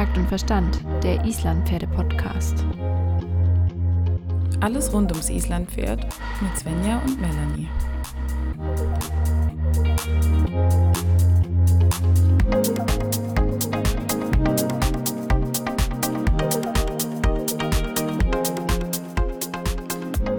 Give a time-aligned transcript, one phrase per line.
[0.00, 2.64] Takt und Verstand, der Islandpferde-Podcast.
[4.62, 6.06] Alles rund ums Islandpferd
[6.40, 7.68] mit Svenja und Melanie.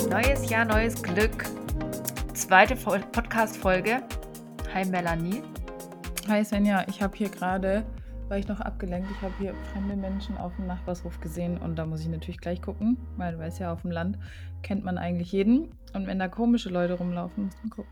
[0.10, 1.46] Neues Jahr, neues Glück.
[2.34, 4.02] Zweite Podcast-Folge.
[4.74, 5.44] Hi Melanie.
[6.28, 7.86] Hi Svenja, ich habe hier gerade,
[8.32, 11.86] war ich noch abgelenkt, ich habe hier fremde Menschen auf dem Nachbarshof gesehen und da
[11.86, 14.18] muss ich natürlich gleich gucken, weil du weißt ja, auf dem Land
[14.64, 17.92] kennt man eigentlich jeden und wenn da komische Leute rumlaufen, muss man gucken.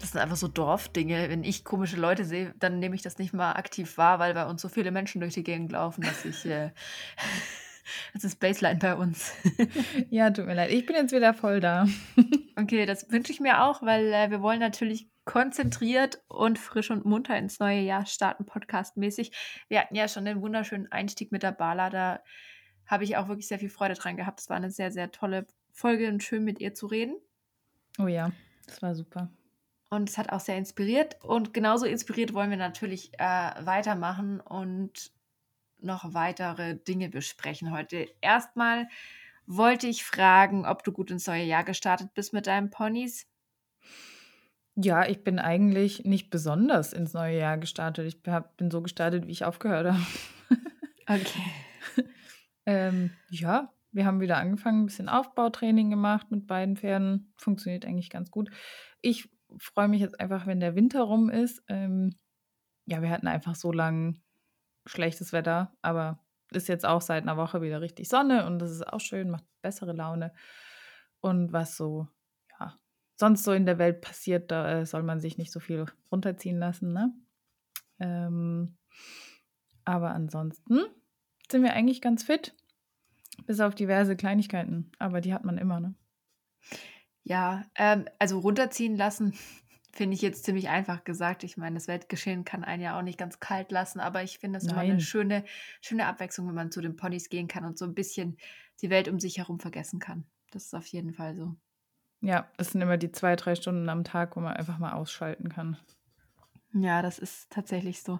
[0.00, 1.28] Das sind einfach so Dorfdinge.
[1.28, 4.46] Wenn ich komische Leute sehe, dann nehme ich das nicht mal aktiv wahr, weil bei
[4.46, 6.46] uns so viele Menschen durch die Gegend laufen, dass ich.
[6.46, 6.70] Äh,
[8.14, 9.34] das ist Baseline bei uns.
[10.10, 10.70] ja, tut mir leid.
[10.70, 11.86] Ich bin jetzt wieder voll da.
[12.56, 17.04] okay, das wünsche ich mir auch, weil äh, wir wollen natürlich konzentriert und frisch und
[17.04, 19.32] munter ins neue Jahr starten, podcastmäßig.
[19.68, 21.90] Wir hatten ja schon den wunderschönen Einstieg mit der Bala.
[21.90, 22.20] Da
[22.86, 24.40] habe ich auch wirklich sehr viel Freude dran gehabt.
[24.40, 27.16] Es war eine sehr, sehr tolle Folge und schön mit ihr zu reden.
[27.98, 28.32] Oh ja,
[28.66, 29.30] das war super.
[29.90, 31.16] Und es hat auch sehr inspiriert.
[31.22, 35.12] Und genauso inspiriert wollen wir natürlich äh, weitermachen und
[35.78, 38.08] noch weitere Dinge besprechen heute.
[38.20, 38.88] Erstmal
[39.46, 43.26] wollte ich fragen, ob du gut ins neue Jahr gestartet bist mit deinen Ponys.
[44.76, 48.06] Ja, ich bin eigentlich nicht besonders ins neue Jahr gestartet.
[48.06, 50.02] Ich hab, bin so gestartet, wie ich aufgehört habe.
[51.06, 51.42] Okay.
[52.66, 57.32] ähm, ja, wir haben wieder angefangen, ein bisschen Aufbautraining gemacht mit beiden Pferden.
[57.36, 58.50] Funktioniert eigentlich ganz gut.
[59.02, 61.62] Ich freue mich jetzt einfach, wenn der Winter rum ist.
[61.68, 62.16] Ähm,
[62.86, 64.14] ja, wir hatten einfach so lange
[64.86, 68.86] schlechtes Wetter, aber ist jetzt auch seit einer Woche wieder richtig Sonne und das ist
[68.86, 70.32] auch schön, macht bessere Laune.
[71.20, 72.06] Und was so,
[73.16, 76.58] sonst so in der Welt passiert, da äh, soll man sich nicht so viel runterziehen
[76.58, 77.12] lassen, ne?
[78.00, 78.76] Ähm,
[79.84, 80.80] aber ansonsten
[81.50, 82.54] sind wir eigentlich ganz fit,
[83.46, 85.94] bis auf diverse Kleinigkeiten, aber die hat man immer, ne?
[87.22, 89.34] Ja, ähm, also runterziehen lassen
[89.92, 91.44] finde ich jetzt ziemlich einfach gesagt.
[91.44, 94.58] Ich meine, das Weltgeschehen kann einen ja auch nicht ganz kalt lassen, aber ich finde
[94.58, 95.44] es immer eine schöne,
[95.80, 98.36] schöne Abwechslung, wenn man zu den Ponys gehen kann und so ein bisschen
[98.82, 100.26] die Welt um sich herum vergessen kann.
[100.50, 101.54] Das ist auf jeden Fall so.
[102.24, 105.50] Ja, das sind immer die zwei, drei Stunden am Tag, wo man einfach mal ausschalten
[105.50, 105.76] kann.
[106.72, 108.18] Ja, das ist tatsächlich so.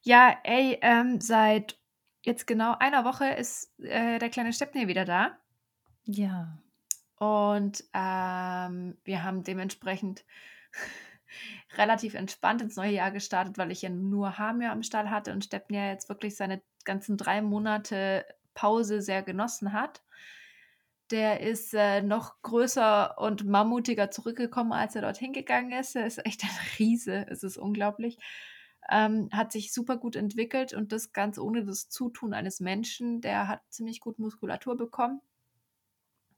[0.00, 1.78] Ja, ey, ähm, seit
[2.22, 5.36] jetzt genau einer Woche ist äh, der kleine Stepney wieder da.
[6.04, 6.58] Ja.
[7.16, 10.24] Und ähm, wir haben dementsprechend
[11.76, 15.44] relativ entspannt ins neue Jahr gestartet, weil ich ja nur Hamir am Stall hatte und
[15.44, 18.24] Steppen ja jetzt wirklich seine ganzen drei Monate
[18.54, 20.02] Pause sehr genossen hat.
[21.10, 25.96] Der ist äh, noch größer und mammutiger zurückgekommen, als er dorthin gegangen ist.
[25.96, 28.18] Er ist echt ein Riese, es ist unglaublich.
[28.90, 33.20] Ähm, hat sich super gut entwickelt und das ganz ohne das Zutun eines Menschen.
[33.20, 35.20] Der hat ziemlich gut Muskulatur bekommen.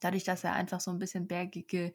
[0.01, 1.93] Dadurch, dass er einfach so ein bisschen bergige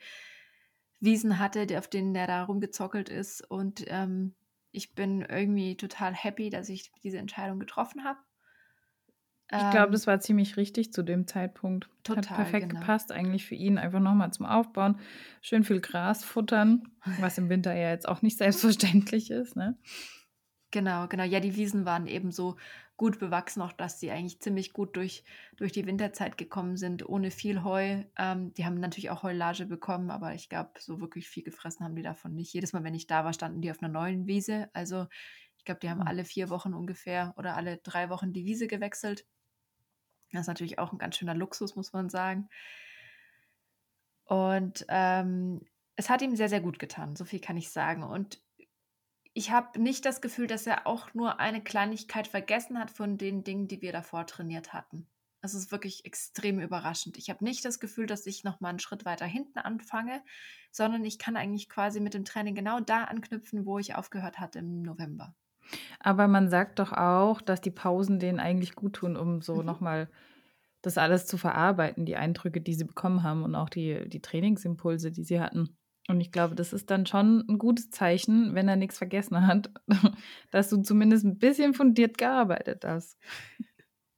[0.99, 3.49] Wiesen hatte, auf denen er da rumgezockelt ist.
[3.49, 4.35] Und ähm,
[4.71, 8.19] ich bin irgendwie total happy, dass ich diese Entscheidung getroffen habe.
[9.53, 11.89] Ich glaube, ähm, das war ziemlich richtig zu dem Zeitpunkt.
[12.03, 12.79] Total, Hat perfekt genau.
[12.79, 14.97] gepasst eigentlich für ihn, einfach nochmal zum Aufbauen.
[15.41, 16.87] Schön viel Gras futtern,
[17.19, 19.57] was im Winter ja jetzt auch nicht selbstverständlich ist.
[19.57, 19.77] Ne?
[20.71, 21.25] Genau, genau.
[21.25, 22.55] Ja, die Wiesen waren eben so
[22.95, 25.25] gut bewachsen, auch dass sie eigentlich ziemlich gut durch,
[25.57, 28.03] durch die Winterzeit gekommen sind, ohne viel Heu.
[28.17, 31.95] Ähm, die haben natürlich auch Heulage bekommen, aber ich glaube, so wirklich viel gefressen haben
[31.95, 32.53] die davon nicht.
[32.53, 34.69] Jedes Mal, wenn ich da war, standen die auf einer neuen Wiese.
[34.71, 35.07] Also
[35.57, 36.07] ich glaube, die haben hm.
[36.07, 39.25] alle vier Wochen ungefähr oder alle drei Wochen die Wiese gewechselt.
[40.31, 42.49] Das ist natürlich auch ein ganz schöner Luxus, muss man sagen.
[44.25, 45.61] Und ähm,
[45.95, 48.03] es hat ihm sehr, sehr gut getan, so viel kann ich sagen.
[48.03, 48.41] Und
[49.33, 53.43] ich habe nicht das Gefühl, dass er auch nur eine Kleinigkeit vergessen hat von den
[53.43, 55.07] Dingen, die wir davor trainiert hatten.
[55.43, 57.17] Es ist wirklich extrem überraschend.
[57.17, 60.21] Ich habe nicht das Gefühl, dass ich noch mal einen Schritt weiter hinten anfange,
[60.71, 64.59] sondern ich kann eigentlich quasi mit dem Training genau da anknüpfen, wo ich aufgehört hatte
[64.59, 65.33] im November.
[65.99, 69.65] Aber man sagt doch auch, dass die Pausen denen eigentlich gut tun, um so mhm.
[69.65, 70.09] nochmal
[70.81, 75.11] das alles zu verarbeiten, die Eindrücke, die sie bekommen haben und auch die, die Trainingsimpulse,
[75.11, 75.77] die sie hatten.
[76.07, 79.71] Und ich glaube, das ist dann schon ein gutes Zeichen, wenn er nichts vergessen hat,
[80.51, 83.17] dass du zumindest ein bisschen fundiert gearbeitet hast.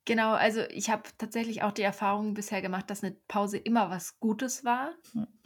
[0.06, 4.20] Genau, also ich habe tatsächlich auch die Erfahrung bisher gemacht, dass eine Pause immer was
[4.20, 4.94] Gutes war.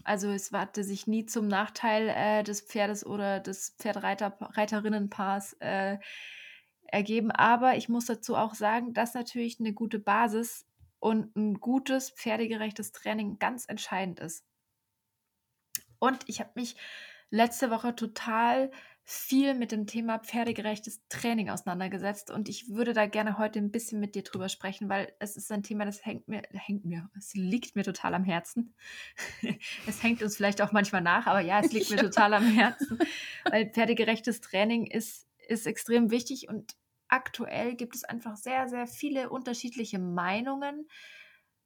[0.03, 5.97] Also es hatte sich nie zum Nachteil äh, des Pferdes oder des Pferdereiterinnenpaars äh,
[6.87, 7.29] ergeben.
[7.31, 10.66] Aber ich muss dazu auch sagen, dass natürlich eine gute Basis
[10.99, 14.45] und ein gutes, pferdegerechtes Training ganz entscheidend ist.
[15.99, 16.75] Und ich habe mich
[17.29, 18.71] letzte Woche total
[19.09, 24.01] viel mit dem Thema pferdegerechtes Training auseinandergesetzt und ich würde da gerne heute ein bisschen
[24.01, 27.33] mit dir drüber sprechen, weil es ist ein Thema, das hängt mir, hängt mir, es
[27.33, 28.75] liegt mir total am Herzen.
[29.87, 32.99] es hängt uns vielleicht auch manchmal nach, aber ja, es liegt mir total am Herzen,
[33.49, 36.75] weil pferdegerechtes Training ist, ist extrem wichtig und
[37.09, 40.87] aktuell gibt es einfach sehr, sehr viele unterschiedliche Meinungen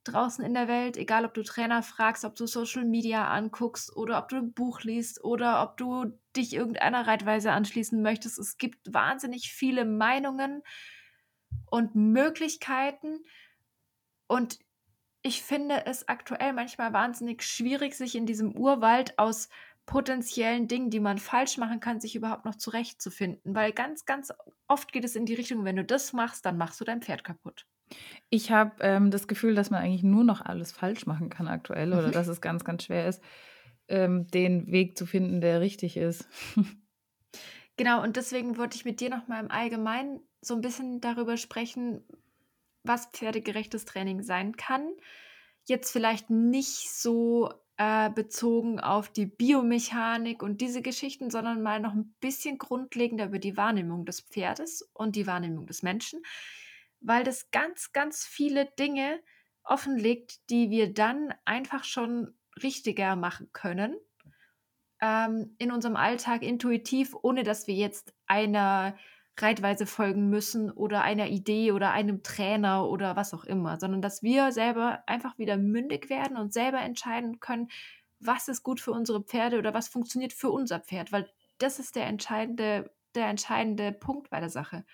[0.04, 4.18] draußen in der Welt, egal ob du Trainer fragst, ob du Social Media anguckst oder
[4.18, 8.38] ob du ein Buch liest oder ob du dich irgendeiner Reitweise anschließen möchtest.
[8.38, 10.62] Es gibt wahnsinnig viele Meinungen
[11.70, 13.20] und Möglichkeiten
[14.26, 14.58] und
[15.22, 19.48] ich finde es aktuell manchmal wahnsinnig schwierig, sich in diesem Urwald aus
[19.86, 23.54] potenziellen Dingen, die man falsch machen kann, sich überhaupt noch zurechtzufinden.
[23.54, 24.32] Weil ganz, ganz
[24.68, 27.24] oft geht es in die Richtung, wenn du das machst, dann machst du dein Pferd
[27.24, 27.66] kaputt.
[28.30, 31.92] Ich habe ähm, das Gefühl, dass man eigentlich nur noch alles falsch machen kann aktuell
[31.92, 33.22] oder dass es ganz, ganz schwer ist,
[33.88, 36.26] ähm, den Weg zu finden, der richtig ist.
[37.76, 42.02] genau, und deswegen wollte ich mit dir nochmal im Allgemeinen so ein bisschen darüber sprechen,
[42.82, 44.88] was pferdegerechtes Training sein kann.
[45.64, 47.52] Jetzt vielleicht nicht so
[47.82, 53.38] äh, bezogen auf die Biomechanik und diese Geschichten, sondern mal noch ein bisschen grundlegender über
[53.38, 56.20] die Wahrnehmung des Pferdes und die Wahrnehmung des Menschen
[57.02, 59.20] weil das ganz, ganz viele Dinge
[59.64, 63.96] offenlegt, die wir dann einfach schon richtiger machen können
[65.00, 68.96] ähm, in unserem Alltag intuitiv, ohne dass wir jetzt einer
[69.38, 74.22] Reitweise folgen müssen oder einer Idee oder einem Trainer oder was auch immer, sondern dass
[74.22, 77.68] wir selber einfach wieder mündig werden und selber entscheiden können,
[78.20, 81.96] was ist gut für unsere Pferde oder was funktioniert für unser Pferd, weil das ist
[81.96, 84.84] der entscheidende, der entscheidende Punkt bei der Sache.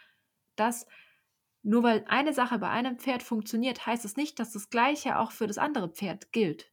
[0.56, 0.86] Dass
[1.62, 5.32] nur weil eine Sache bei einem Pferd funktioniert, heißt es nicht, dass das Gleiche auch
[5.32, 6.70] für das andere Pferd gilt.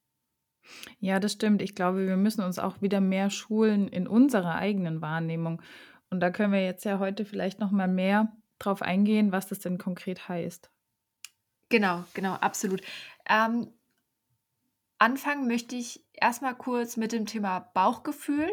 [0.99, 1.61] Ja, das stimmt.
[1.61, 5.61] Ich glaube, wir müssen uns auch wieder mehr schulen in unserer eigenen Wahrnehmung.
[6.09, 9.59] Und da können wir jetzt ja heute vielleicht noch mal mehr drauf eingehen, was das
[9.59, 10.69] denn konkret heißt.
[11.69, 12.81] Genau, genau, absolut.
[13.27, 13.73] Ähm,
[14.97, 18.49] anfangen möchte ich erstmal kurz mit dem Thema Bauchgefühl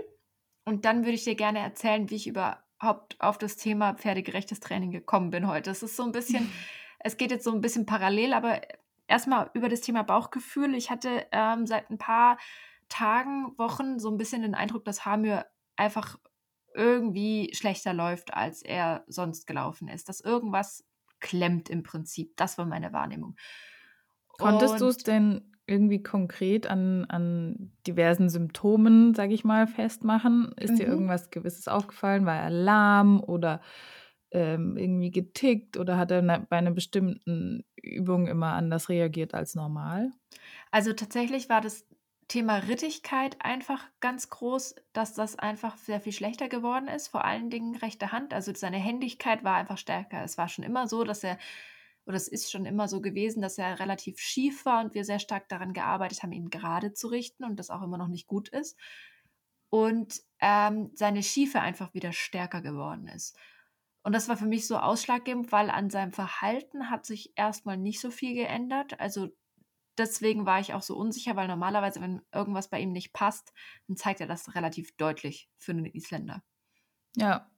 [0.64, 4.60] und dann würde ich dir gerne erzählen, wie ich über überhaupt auf das Thema pferdegerechtes
[4.60, 5.70] Training gekommen bin heute.
[5.70, 6.52] Es ist so ein bisschen,
[6.98, 8.60] es geht jetzt so ein bisschen parallel, aber
[9.06, 10.74] erstmal über das Thema Bauchgefühl.
[10.74, 12.38] Ich hatte ähm, seit ein paar
[12.88, 15.46] Tagen, Wochen so ein bisschen den Eindruck, dass Hamir
[15.76, 16.18] einfach
[16.74, 20.08] irgendwie schlechter läuft, als er sonst gelaufen ist.
[20.08, 20.84] Dass irgendwas
[21.20, 22.36] klemmt im Prinzip.
[22.36, 23.36] Das war meine Wahrnehmung.
[24.38, 30.52] Konntest du es denn irgendwie konkret an, an diversen Symptomen, sage ich mal, festmachen?
[30.58, 30.76] Ist mhm.
[30.76, 32.26] dir irgendwas Gewisses aufgefallen?
[32.26, 33.60] War er lahm oder
[34.32, 40.10] ähm, irgendwie getickt oder hat er bei einer bestimmten Übung immer anders reagiert als normal?
[40.70, 41.86] Also tatsächlich war das
[42.32, 47.50] Thema Rittigkeit einfach ganz groß, dass das einfach sehr viel schlechter geworden ist, vor allen
[47.50, 48.32] Dingen rechte Hand.
[48.32, 50.24] Also seine Händigkeit war einfach stärker.
[50.24, 51.36] Es war schon immer so, dass er
[52.06, 55.18] oder es ist schon immer so gewesen, dass er relativ schief war und wir sehr
[55.18, 58.48] stark daran gearbeitet haben, ihn gerade zu richten und das auch immer noch nicht gut
[58.48, 58.78] ist.
[59.68, 63.36] Und ähm, seine Schiefe einfach wieder stärker geworden ist.
[64.04, 68.00] Und das war für mich so ausschlaggebend, weil an seinem Verhalten hat sich erstmal nicht
[68.00, 68.98] so viel geändert.
[69.00, 69.28] Also
[69.98, 73.52] deswegen war ich auch so unsicher, weil normalerweise, wenn irgendwas bei ihm nicht passt,
[73.88, 76.42] dann zeigt er das relativ deutlich für einen Isländer.
[77.16, 77.50] Ja.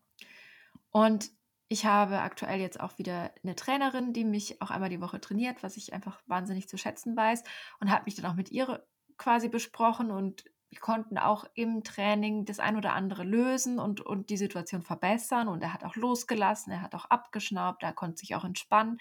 [0.90, 1.30] Und
[1.68, 5.62] ich habe aktuell jetzt auch wieder eine Trainerin, die mich auch einmal die Woche trainiert,
[5.62, 7.42] was ich einfach wahnsinnig zu schätzen weiß
[7.80, 8.86] und habe mich dann auch mit ihr
[9.16, 14.28] quasi besprochen und wir konnten auch im Training das ein oder andere lösen und, und
[14.28, 18.34] die Situation verbessern und er hat auch losgelassen, er hat auch abgeschnaubt, er konnte sich
[18.34, 18.98] auch entspannen.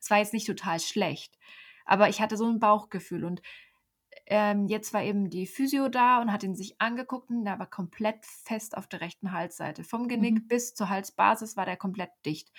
[0.00, 1.38] Es war jetzt nicht total schlecht,
[1.84, 3.42] aber ich hatte so ein Bauchgefühl und
[4.26, 7.68] ähm, jetzt war eben die Physio da und hat ihn sich angeguckt und der war
[7.68, 9.84] komplett fest auf der rechten Halsseite.
[9.84, 10.48] Vom Genick mhm.
[10.48, 12.50] bis zur Halsbasis war der komplett dicht.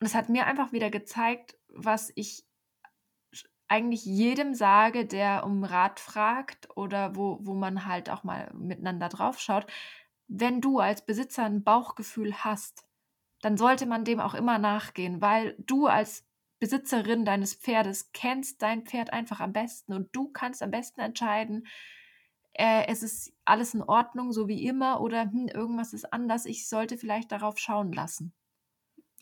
[0.00, 2.44] Und es hat mir einfach wieder gezeigt, was ich
[3.68, 9.08] eigentlich jedem sage, der um Rat fragt oder wo, wo man halt auch mal miteinander
[9.08, 9.66] drauf schaut.
[10.28, 12.86] Wenn du als Besitzer ein Bauchgefühl hast,
[13.40, 16.26] dann sollte man dem auch immer nachgehen, weil du als
[16.62, 21.66] Besitzerin deines Pferdes kennst dein Pferd einfach am besten und du kannst am besten entscheiden,
[22.52, 26.68] äh, es ist alles in Ordnung, so wie immer, oder hm, irgendwas ist anders, ich
[26.68, 28.32] sollte vielleicht darauf schauen lassen.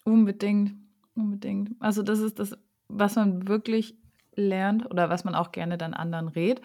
[0.05, 0.75] Unbedingt,
[1.15, 1.71] unbedingt.
[1.81, 3.97] Also das ist das, was man wirklich
[4.35, 6.61] lernt oder was man auch gerne dann anderen rät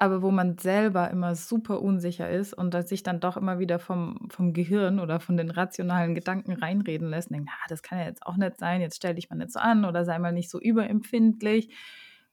[0.00, 4.28] aber wo man selber immer super unsicher ist und sich dann doch immer wieder vom,
[4.30, 8.24] vom Gehirn oder von den rationalen Gedanken reinreden lässt denkt, na, das kann ja jetzt
[8.24, 10.58] auch nicht sein, jetzt stell dich mal nicht so an oder sei mal nicht so
[10.58, 11.74] überempfindlich,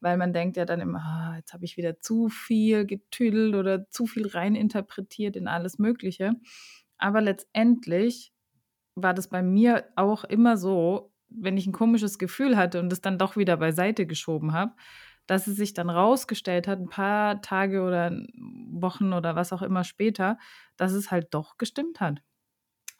[0.00, 3.90] weil man denkt ja dann immer, ah, jetzt habe ich wieder zu viel getüdelt oder
[3.90, 6.32] zu viel reininterpretiert in alles Mögliche.
[6.96, 8.32] Aber letztendlich
[8.94, 13.02] war das bei mir auch immer so, wenn ich ein komisches Gefühl hatte und es
[13.02, 14.72] dann doch wieder beiseite geschoben habe,
[15.28, 18.10] dass es sich dann rausgestellt hat, ein paar Tage oder
[18.72, 20.38] Wochen oder was auch immer später,
[20.76, 22.22] dass es halt doch gestimmt hat.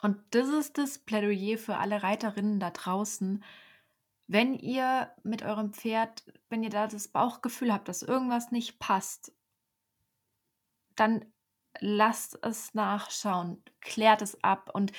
[0.01, 3.43] Und das ist das Plädoyer für alle Reiterinnen da draußen.
[4.27, 9.33] Wenn ihr mit eurem Pferd, wenn ihr da das Bauchgefühl habt, dass irgendwas nicht passt,
[10.95, 11.25] dann
[11.79, 14.69] lasst es nachschauen, klärt es ab.
[14.71, 14.91] Und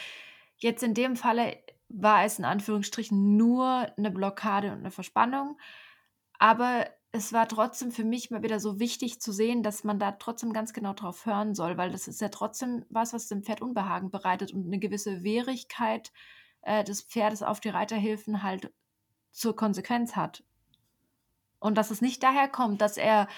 [0.56, 1.56] jetzt in dem Falle
[1.88, 5.58] war es in Anführungsstrichen nur eine Blockade und eine Verspannung.
[6.38, 10.12] Aber es war trotzdem für mich mal wieder so wichtig zu sehen, dass man da
[10.12, 13.62] trotzdem ganz genau drauf hören soll, weil das ist ja trotzdem was, was dem Pferd
[13.62, 16.12] Unbehagen bereitet und eine gewisse Wehrigkeit
[16.62, 18.72] äh, des Pferdes auf die Reiterhilfen halt
[19.32, 20.44] zur Konsequenz hat.
[21.58, 23.28] Und dass es nicht daher kommt, dass er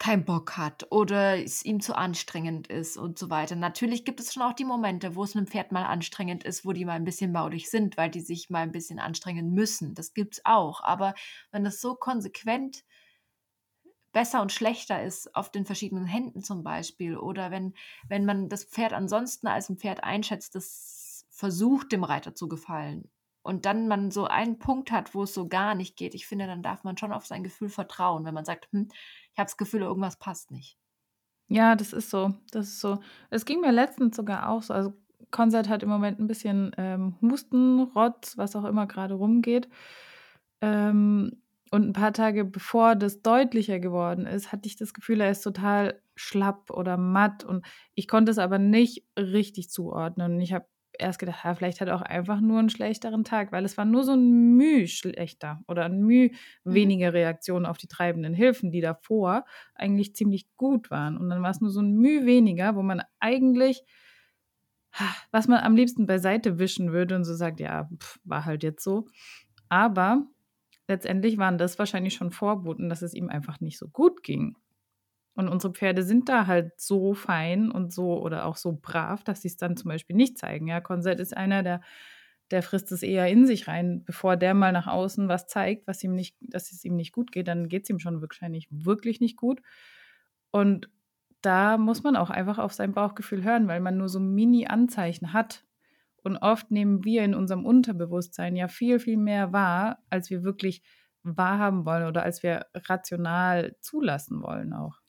[0.00, 3.54] keinen Bock hat oder es ihm zu anstrengend ist und so weiter.
[3.54, 6.72] Natürlich gibt es schon auch die Momente, wo es einem Pferd mal anstrengend ist, wo
[6.72, 9.94] die mal ein bisschen baudig sind, weil die sich mal ein bisschen anstrengen müssen.
[9.94, 10.82] Das gibt es auch.
[10.82, 11.14] Aber
[11.52, 12.82] wenn das so konsequent
[14.12, 17.74] besser und schlechter ist auf den verschiedenen Händen zum Beispiel oder wenn,
[18.08, 23.10] wenn man das Pferd ansonsten als ein Pferd einschätzt, das versucht dem Reiter zu gefallen
[23.42, 26.46] und dann man so einen Punkt hat, wo es so gar nicht geht, ich finde,
[26.46, 29.56] dann darf man schon auf sein Gefühl vertrauen, wenn man sagt, hm, ich habe das
[29.56, 30.76] Gefühl, irgendwas passt nicht.
[31.48, 32.34] Ja, das ist so.
[32.52, 33.00] Das ist so.
[33.28, 34.72] Es ging mir letztens sogar auch so.
[34.72, 34.92] Also
[35.32, 39.68] Konzert hat im Moment ein bisschen ähm, Husten, Rotz, was auch immer gerade rumgeht.
[40.60, 41.42] Ähm,
[41.72, 45.42] und ein paar Tage bevor das deutlicher geworden ist, hatte ich das Gefühl, er ist
[45.42, 47.44] total schlapp oder matt.
[47.44, 50.40] Und ich konnte es aber nicht richtig zuordnen.
[50.40, 50.66] Ich habe
[51.00, 53.84] erst gedacht, ja, vielleicht hat er auch einfach nur einen schlechteren Tag, weil es war
[53.84, 56.30] nur so ein Müh schlechter oder ein Müh
[56.64, 56.74] mhm.
[56.74, 61.16] weniger Reaktionen auf die treibenden Hilfen, die davor eigentlich ziemlich gut waren.
[61.16, 63.82] Und dann war es nur so ein Müh weniger, wo man eigentlich,
[65.30, 68.84] was man am liebsten beiseite wischen würde und so sagt, ja, pff, war halt jetzt
[68.84, 69.06] so.
[69.68, 70.26] Aber
[70.88, 74.56] letztendlich waren das wahrscheinlich schon Vorboten, dass es ihm einfach nicht so gut ging.
[75.34, 79.42] Und unsere Pferde sind da halt so fein und so oder auch so brav, dass
[79.42, 80.66] sie es dann zum Beispiel nicht zeigen.
[80.66, 81.80] Ja, Konzert ist einer, der,
[82.50, 86.02] der frisst es eher in sich rein, bevor der mal nach außen was zeigt, was
[86.02, 89.20] ihm nicht, dass es ihm nicht gut geht, dann geht es ihm schon wahrscheinlich wirklich
[89.20, 89.60] nicht gut.
[90.50, 90.90] Und
[91.42, 95.64] da muss man auch einfach auf sein Bauchgefühl hören, weil man nur so Mini-Anzeichen hat.
[96.22, 100.82] Und oft nehmen wir in unserem Unterbewusstsein ja viel, viel mehr wahr, als wir wirklich
[101.22, 104.99] wahrhaben wollen oder als wir rational zulassen wollen auch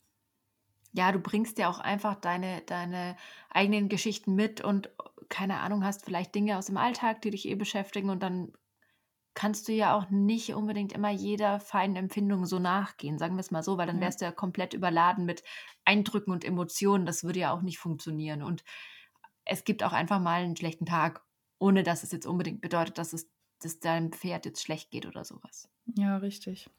[0.93, 3.15] ja, du bringst ja auch einfach deine, deine
[3.49, 4.89] eigenen Geschichten mit und
[5.29, 8.51] keine Ahnung, hast vielleicht Dinge aus dem Alltag, die dich eh beschäftigen und dann
[9.33, 13.51] kannst du ja auch nicht unbedingt immer jeder feinen Empfindung so nachgehen, sagen wir es
[13.51, 15.43] mal so, weil dann wärst du ja komplett überladen mit
[15.85, 17.05] Eindrücken und Emotionen.
[17.05, 18.43] Das würde ja auch nicht funktionieren.
[18.43, 18.63] Und
[19.45, 21.23] es gibt auch einfach mal einen schlechten Tag,
[21.59, 23.31] ohne dass es jetzt unbedingt bedeutet, dass es
[23.63, 25.69] dass deinem Pferd jetzt schlecht geht oder sowas.
[25.95, 26.69] Ja, richtig.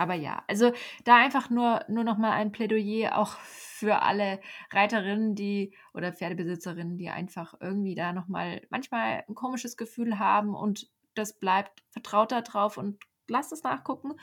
[0.00, 0.72] Aber ja, also
[1.04, 4.40] da einfach nur, nur noch mal ein Plädoyer auch für alle
[4.70, 10.54] Reiterinnen, die oder Pferdebesitzerinnen, die einfach irgendwie da noch mal manchmal ein komisches Gefühl haben
[10.54, 14.14] und das bleibt, vertraut da drauf und lasst es nachgucken,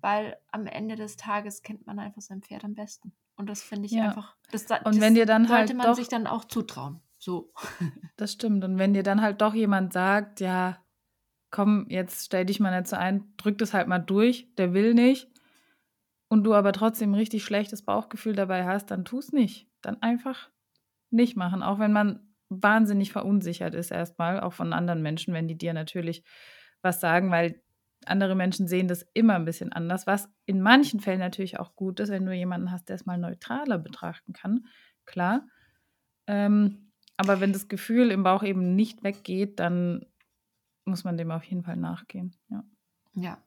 [0.00, 3.12] weil am Ende des Tages kennt man einfach sein Pferd am besten.
[3.36, 4.06] Und das finde ich ja.
[4.06, 7.00] einfach, das, das und wenn dir dann sollte halt man doch, sich dann auch zutrauen.
[7.18, 7.52] So.
[8.16, 8.64] Das stimmt.
[8.64, 10.83] Und wenn dir dann halt doch jemand sagt, ja,
[11.54, 14.92] komm, jetzt stell dich mal nicht so ein, drück das halt mal durch, der will
[14.92, 15.28] nicht,
[16.26, 19.68] und du aber trotzdem ein richtig schlechtes Bauchgefühl dabei hast, dann tu es nicht.
[19.80, 20.50] Dann einfach
[21.10, 25.56] nicht machen, auch wenn man wahnsinnig verunsichert ist erstmal, auch von anderen Menschen, wenn die
[25.56, 26.24] dir natürlich
[26.82, 27.62] was sagen, weil
[28.04, 32.00] andere Menschen sehen das immer ein bisschen anders, was in manchen Fällen natürlich auch gut
[32.00, 34.66] ist, wenn du jemanden hast, der es mal neutraler betrachten kann,
[35.04, 35.46] klar.
[36.26, 40.04] Ähm, aber wenn das Gefühl im Bauch eben nicht weggeht, dann
[40.84, 42.34] muss man dem auf jeden Fall nachgehen.
[42.48, 42.64] Ja,
[43.14, 43.38] ja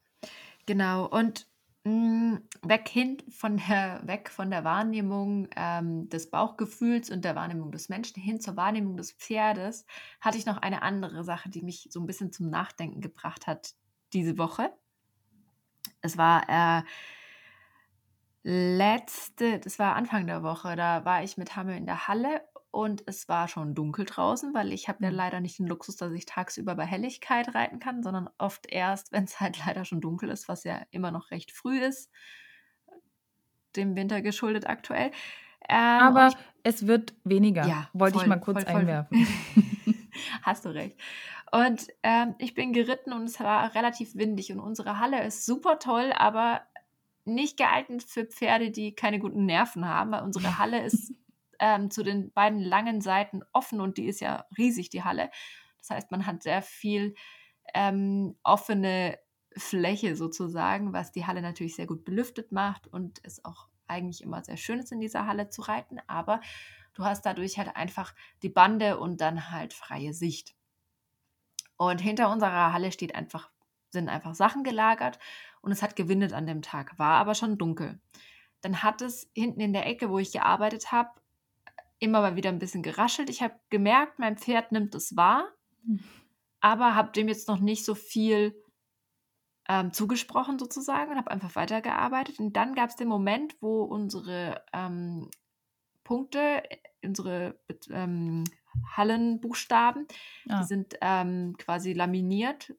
[0.66, 1.06] genau.
[1.08, 1.48] Und
[1.84, 7.36] mh, mm, weg, hin von der, weg von der Wahrnehmung ähm, des Bauchgefühls und der
[7.36, 9.86] Wahrnehmung des Menschen hin zur Wahrnehmung des Pferdes
[10.22, 13.74] hatte ich noch eine andere Sache, die mich so ein bisschen zum Nachdenken gebracht hat
[14.14, 14.72] diese Woche.
[16.02, 16.84] Es war äh,
[18.44, 23.04] letzte, das war Anfang der Woche, da war ich mit Hamme in der Halle und
[23.06, 25.16] es war schon dunkel draußen, weil ich habe ja mhm.
[25.16, 29.24] leider nicht den Luxus, dass ich tagsüber bei Helligkeit reiten kann, sondern oft erst, wenn
[29.24, 32.12] es halt leider schon dunkel ist, was ja immer noch recht früh ist,
[33.76, 35.12] dem Winter geschuldet aktuell.
[35.70, 38.82] Ähm, Aber ich, es wird weniger, ja, wollte voll, ich mal kurz voll, voll.
[38.82, 39.28] einwerfen.
[40.42, 40.98] Hast du recht.
[41.52, 45.80] Und ähm, ich bin geritten und es war relativ windig und unsere Halle ist super
[45.80, 46.62] toll, aber
[47.24, 51.14] nicht geeignet für Pferde, die keine guten Nerven haben, weil unsere Halle ist
[51.60, 55.30] ähm, zu den beiden langen Seiten offen und die ist ja riesig, die Halle.
[55.80, 57.16] Das heißt, man hat sehr viel
[57.74, 59.18] ähm, offene
[59.56, 64.44] Fläche sozusagen, was die Halle natürlich sehr gut belüftet macht und es auch eigentlich immer
[64.44, 66.00] sehr schön ist, in dieser Halle zu reiten.
[66.08, 66.42] Aber
[66.94, 70.56] du hast dadurch halt einfach die Bande und dann halt freie Sicht.
[71.78, 73.50] Und hinter unserer Halle steht einfach,
[73.92, 75.20] sind einfach Sachen gelagert
[75.62, 78.00] und es hat gewindet an dem Tag, war aber schon dunkel.
[78.62, 81.12] Dann hat es hinten in der Ecke, wo ich gearbeitet habe,
[82.00, 83.30] immer mal wieder ein bisschen geraschelt.
[83.30, 85.48] Ich habe gemerkt, mein Pferd nimmt es wahr,
[85.86, 86.00] hm.
[86.60, 88.56] aber habe dem jetzt noch nicht so viel
[89.68, 92.40] ähm, zugesprochen sozusagen und habe einfach weitergearbeitet.
[92.40, 95.30] Und dann gab es den Moment, wo unsere ähm,
[96.04, 96.64] Punkte,
[97.04, 97.60] unsere
[97.92, 98.46] ähm,
[98.96, 100.08] Hallenbuchstaben,
[100.50, 100.62] ah.
[100.62, 102.74] die sind ähm, quasi laminiert,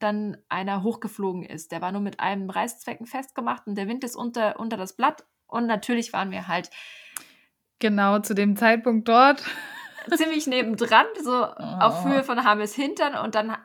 [0.00, 1.70] dann einer hochgeflogen ist.
[1.70, 5.24] Der war nur mit einem Reißzwecken festgemacht und der Wind ist unter, unter das Blatt.
[5.46, 6.70] Und natürlich waren wir halt
[7.78, 9.44] genau zu dem Zeitpunkt dort.
[10.16, 11.62] Ziemlich nebendran, so oh.
[11.80, 13.14] auf Höhe von Hames Hintern.
[13.14, 13.56] Und dann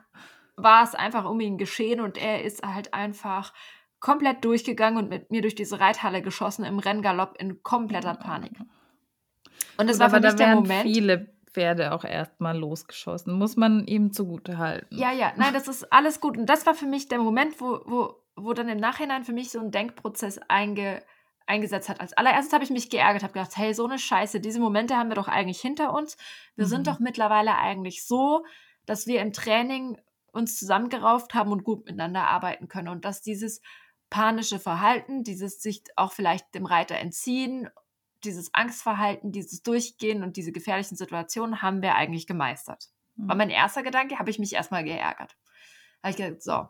[0.56, 3.52] war es einfach um ihn geschehen und er ist halt einfach
[4.00, 8.52] komplett durchgegangen und mit mir durch diese Reithalle geschossen im Renngalopp in kompletter Panik.
[9.78, 10.82] Und es war für mich der Moment.
[10.82, 13.32] viele Pferde auch erstmal losgeschossen.
[13.32, 14.94] Muss man ihm zugute halten.
[14.94, 16.36] Ja, ja, nein, das ist alles gut.
[16.36, 19.50] Und das war für mich der Moment, wo, wo, wo dann im Nachhinein für mich
[19.50, 21.02] so ein Denkprozess einge,
[21.46, 22.00] eingesetzt hat.
[22.00, 25.10] Als allererstes habe ich mich geärgert, habe gedacht, hey, so eine Scheiße, diese Momente haben
[25.10, 26.16] wir doch eigentlich hinter uns.
[26.56, 26.70] Wir mhm.
[26.70, 28.44] sind doch mittlerweile eigentlich so,
[28.86, 29.98] dass wir im Training
[30.32, 32.88] uns zusammengerauft haben und gut miteinander arbeiten können.
[32.88, 33.60] Und dass dieses
[34.10, 37.68] panische Verhalten, dieses sich auch vielleicht dem Reiter entziehen,
[38.24, 42.88] dieses Angstverhalten, dieses Durchgehen und diese gefährlichen Situationen haben wir eigentlich gemeistert.
[43.16, 43.28] Mhm.
[43.28, 45.36] War mein erster Gedanke, habe ich mich erstmal geärgert.
[46.02, 46.68] Habe ich gesagt, so,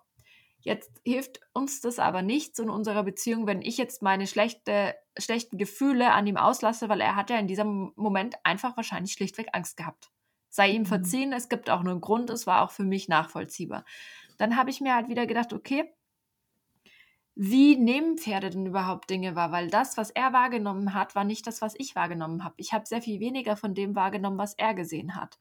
[0.65, 5.57] jetzt hilft uns das aber nichts in unserer Beziehung, wenn ich jetzt meine schlechte, schlechten
[5.57, 9.77] Gefühle an ihm auslasse, weil er hat ja in diesem Moment einfach wahrscheinlich schlichtweg Angst
[9.77, 10.11] gehabt
[10.55, 10.87] sei ihm mhm.
[10.87, 13.85] verziehen, es gibt auch nur einen Grund, es war auch für mich nachvollziehbar.
[14.39, 15.93] Dann habe ich mir halt wieder gedacht, okay,
[17.35, 19.51] wie nehmen Pferde denn überhaupt Dinge wahr?
[19.51, 22.55] Weil das, was er wahrgenommen hat, war nicht das, was ich wahrgenommen habe.
[22.59, 25.41] Ich habe sehr viel weniger von dem wahrgenommen, was er gesehen hat.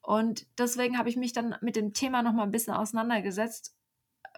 [0.00, 3.76] Und deswegen habe ich mich dann mit dem Thema noch mal ein bisschen auseinandergesetzt,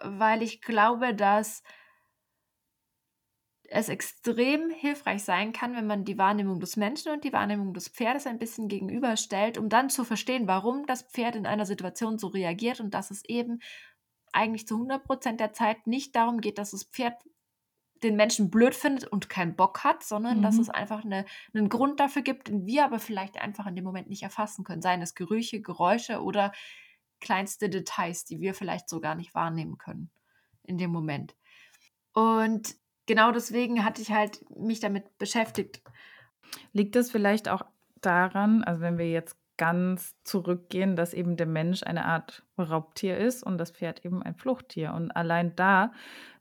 [0.03, 1.63] weil ich glaube, dass
[3.71, 7.87] es extrem hilfreich sein kann, wenn man die Wahrnehmung des Menschen und die Wahrnehmung des
[7.87, 12.27] Pferdes ein bisschen gegenüberstellt, um dann zu verstehen, warum das Pferd in einer Situation so
[12.27, 13.59] reagiert und dass es eben
[14.33, 17.13] eigentlich zu 100 Prozent der Zeit nicht darum geht, dass das Pferd
[18.03, 20.41] den Menschen blöd findet und keinen Bock hat, sondern mhm.
[20.41, 23.85] dass es einfach eine, einen Grund dafür gibt, den wir aber vielleicht einfach in dem
[23.85, 24.81] Moment nicht erfassen können.
[24.81, 26.51] Seien es Gerüche, Geräusche oder
[27.21, 30.09] kleinste Details, die wir vielleicht so gar nicht wahrnehmen können
[30.63, 31.35] in dem Moment.
[32.13, 35.81] Und genau deswegen hatte ich halt mich damit beschäftigt.
[36.73, 37.63] Liegt es vielleicht auch
[38.01, 43.43] daran, also wenn wir jetzt ganz zurückgehen, dass eben der Mensch eine Art Raubtier ist
[43.43, 44.93] und das Pferd eben ein Fluchttier.
[44.93, 45.91] Und allein da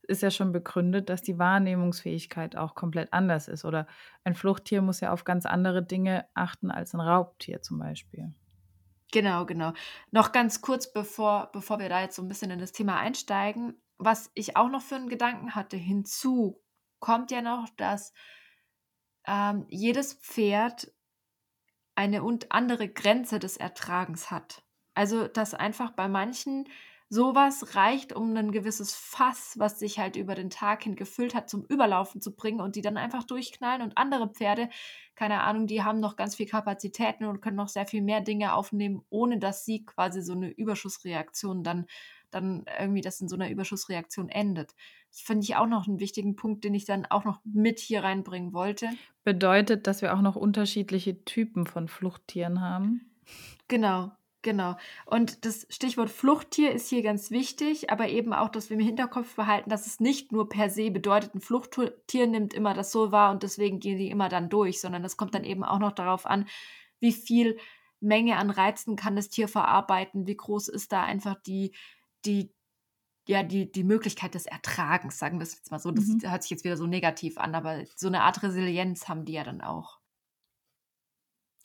[0.08, 3.64] ist ja schon begründet, dass die Wahrnehmungsfähigkeit auch komplett anders ist.
[3.66, 3.86] Oder
[4.24, 8.32] ein Fluchttier muss ja auf ganz andere Dinge achten als ein Raubtier zum Beispiel.
[9.12, 9.72] Genau, genau.
[10.12, 13.80] Noch ganz kurz, bevor, bevor wir da jetzt so ein bisschen in das Thema einsteigen
[14.00, 16.62] was ich auch noch für einen Gedanken hatte, hinzu
[17.00, 18.12] kommt ja noch, dass
[19.26, 20.92] ähm, jedes Pferd
[21.94, 24.62] eine und andere Grenze des Ertragens hat.
[24.94, 26.68] Also, dass einfach bei manchen
[27.10, 31.50] sowas reicht, um ein gewisses Fass, was sich halt über den Tag hin gefüllt hat,
[31.50, 33.82] zum Überlaufen zu bringen und die dann einfach durchknallen.
[33.82, 34.70] Und andere Pferde,
[35.16, 38.54] keine Ahnung, die haben noch ganz viel Kapazitäten und können noch sehr viel mehr Dinge
[38.54, 41.86] aufnehmen, ohne dass sie quasi so eine Überschussreaktion dann
[42.30, 44.76] dann irgendwie das in so einer Überschussreaktion endet.
[45.10, 48.04] Das finde ich auch noch einen wichtigen Punkt, den ich dann auch noch mit hier
[48.04, 48.88] reinbringen wollte.
[49.24, 53.10] Bedeutet, dass wir auch noch unterschiedliche Typen von Fluchttieren haben?
[53.66, 54.76] Genau, Genau.
[55.04, 59.34] Und das Stichwort Fluchttier ist hier ganz wichtig, aber eben auch, dass wir im Hinterkopf
[59.34, 63.32] behalten, dass es nicht nur per se bedeutet, ein Fluchttier nimmt immer das so wahr
[63.32, 66.24] und deswegen gehen die immer dann durch, sondern es kommt dann eben auch noch darauf
[66.24, 66.46] an,
[67.00, 67.58] wie viel
[68.00, 71.74] Menge an Reizen kann das Tier verarbeiten, wie groß ist da einfach die,
[72.24, 72.50] die,
[73.28, 75.90] ja, die, die Möglichkeit des Ertragens, sagen wir es jetzt mal so.
[75.90, 76.22] Das mhm.
[76.22, 79.44] hört sich jetzt wieder so negativ an, aber so eine Art Resilienz haben die ja
[79.44, 79.99] dann auch.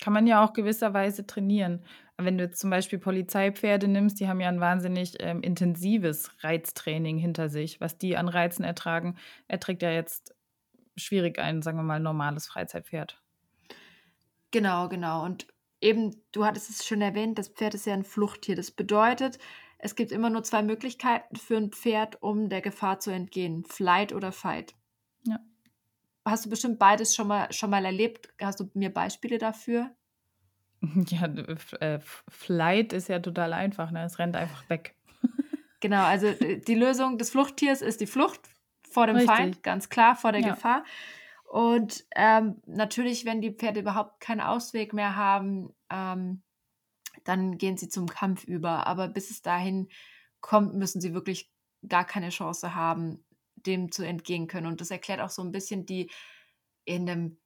[0.05, 1.83] Kann man ja auch gewisserweise trainieren.
[2.15, 7.17] Wenn du jetzt zum Beispiel Polizeipferde nimmst, die haben ja ein wahnsinnig ähm, intensives Reiztraining
[7.17, 7.81] hinter sich.
[7.81, 10.35] Was die an Reizen ertragen, erträgt ja jetzt
[10.95, 13.19] schwierig ein, sagen wir mal, normales Freizeitpferd.
[14.51, 15.25] Genau, genau.
[15.25, 15.47] Und
[15.81, 18.55] eben, du hattest es schon erwähnt, das Pferd ist ja ein Fluchttier.
[18.55, 19.39] Das bedeutet,
[19.79, 24.13] es gibt immer nur zwei Möglichkeiten für ein Pferd, um der Gefahr zu entgehen: Flight
[24.13, 24.75] oder Fight.
[26.25, 28.33] Hast du bestimmt beides schon mal, schon mal erlebt.
[28.41, 29.91] Hast du mir Beispiele dafür?
[31.07, 31.25] Ja,
[31.79, 34.03] äh, Flight ist ja total einfach, ne?
[34.03, 34.95] Es rennt einfach weg.
[35.81, 38.39] Genau, also äh, die Lösung des Fluchttiers ist die Flucht
[38.89, 39.35] vor dem Richtig.
[39.35, 40.53] Feind, ganz klar, vor der ja.
[40.53, 40.83] Gefahr.
[41.43, 46.41] Und ähm, natürlich, wenn die Pferde überhaupt keinen Ausweg mehr haben, ähm,
[47.23, 48.87] dann gehen sie zum Kampf über.
[48.87, 49.89] Aber bis es dahin
[50.41, 51.51] kommt, müssen sie wirklich
[51.87, 53.24] gar keine Chance haben,
[53.65, 54.67] dem zu entgehen können.
[54.67, 56.09] Und das erklärt auch so ein bisschen die
[56.85, 57.37] in einem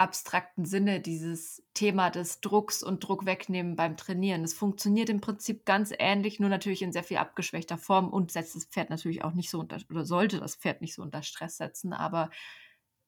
[0.00, 4.42] abstrakten Sinne dieses Thema des Drucks und Druck wegnehmen beim Trainieren.
[4.42, 8.56] Es funktioniert im Prinzip ganz ähnlich, nur natürlich in sehr viel abgeschwächter Form und setzt
[8.56, 11.58] das Pferd natürlich auch nicht so unter oder sollte das Pferd nicht so unter Stress
[11.58, 12.30] setzen, aber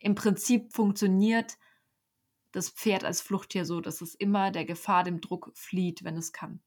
[0.00, 1.56] im Prinzip funktioniert
[2.52, 6.32] das Pferd als Fluchttier so, dass es immer der Gefahr, dem Druck flieht, wenn es
[6.32, 6.60] kann.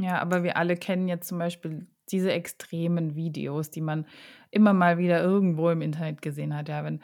[0.00, 4.06] Ja, aber wir alle kennen jetzt zum Beispiel diese extremen Videos, die man
[4.50, 6.68] immer mal wieder irgendwo im Internet gesehen hat.
[6.68, 7.00] Ja, wenn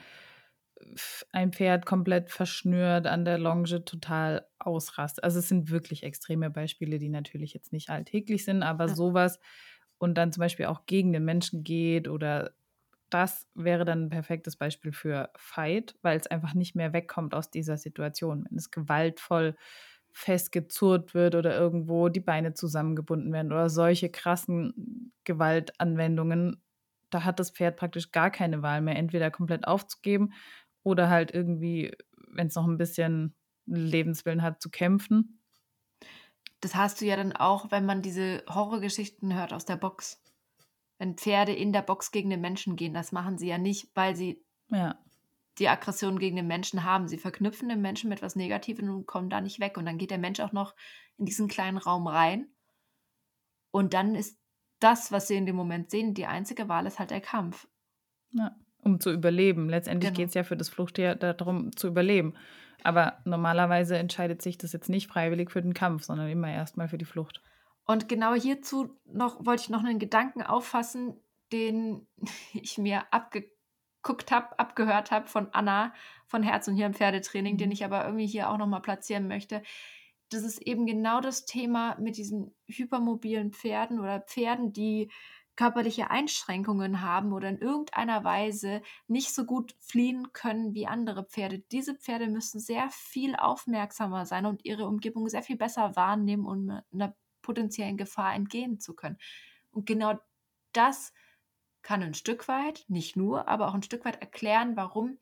[1.33, 5.23] ein Pferd komplett verschnürt an der Longe total ausrast.
[5.25, 8.95] Also es sind wirklich extreme Beispiele, die natürlich jetzt nicht alltäglich sind, aber ja.
[8.95, 9.39] sowas
[9.99, 12.55] und dann zum Beispiel auch gegen den Menschen geht oder
[13.11, 17.51] das wäre dann ein perfektes Beispiel für Fight, weil es einfach nicht mehr wegkommt aus
[17.51, 18.47] dieser Situation.
[18.49, 19.57] Wenn es gewaltvoll
[20.15, 26.63] festgezurrt wird oder irgendwo die Beine zusammengebunden werden oder solche krassen Gewaltanwendungen,
[27.11, 30.33] da hat das Pferd praktisch gar keine Wahl mehr, entweder komplett aufzugeben
[30.85, 31.93] oder halt irgendwie,
[32.29, 33.35] wenn es noch ein bisschen
[33.67, 35.41] Lebenswillen hat, zu kämpfen.
[36.61, 40.23] Das hast du ja dann auch, wenn man diese Horrorgeschichten hört aus der Box.
[40.99, 44.15] Wenn Pferde in der Box gegen den Menschen gehen, das machen sie ja nicht, weil
[44.15, 44.97] sie ja.
[45.59, 47.09] Die Aggression gegen den Menschen haben.
[47.09, 49.77] Sie verknüpfen den Menschen mit etwas Negativem und kommen da nicht weg.
[49.77, 50.75] Und dann geht der Mensch auch noch
[51.17, 52.49] in diesen kleinen Raum rein.
[53.71, 54.39] Und dann ist
[54.81, 57.69] das, was sie in dem Moment sehen, die einzige Wahl ist halt der Kampf.
[58.33, 59.69] Ja um zu überleben.
[59.69, 60.17] Letztendlich genau.
[60.17, 62.35] geht es ja für das Fluchttier darum, zu überleben.
[62.83, 66.99] Aber normalerweise entscheidet sich das jetzt nicht freiwillig für den Kampf, sondern immer erstmal für
[66.99, 67.43] die Flucht.
[67.87, 71.17] Und genau hierzu noch wollte ich noch einen Gedanken auffassen,
[71.53, 72.07] den
[72.53, 73.05] ich mir
[74.05, 75.93] abgeguckt habe, abgehört habe von Anna
[76.27, 77.73] von Herz und Hirn Pferdetraining, den mhm.
[77.73, 79.63] ich aber irgendwie hier auch nochmal platzieren möchte.
[80.31, 85.11] Das ist eben genau das Thema mit diesen hypermobilen Pferden oder Pferden, die
[85.57, 91.61] körperliche Einschränkungen haben oder in irgendeiner Weise nicht so gut fliehen können wie andere Pferde.
[91.71, 96.81] Diese Pferde müssen sehr viel aufmerksamer sein und ihre Umgebung sehr viel besser wahrnehmen, um
[96.93, 99.19] einer potenziellen Gefahr entgehen zu können.
[99.71, 100.19] Und genau
[100.73, 101.13] das
[101.85, 105.19] kann ein Stück weit, nicht nur, aber auch ein Stück weit erklären, warum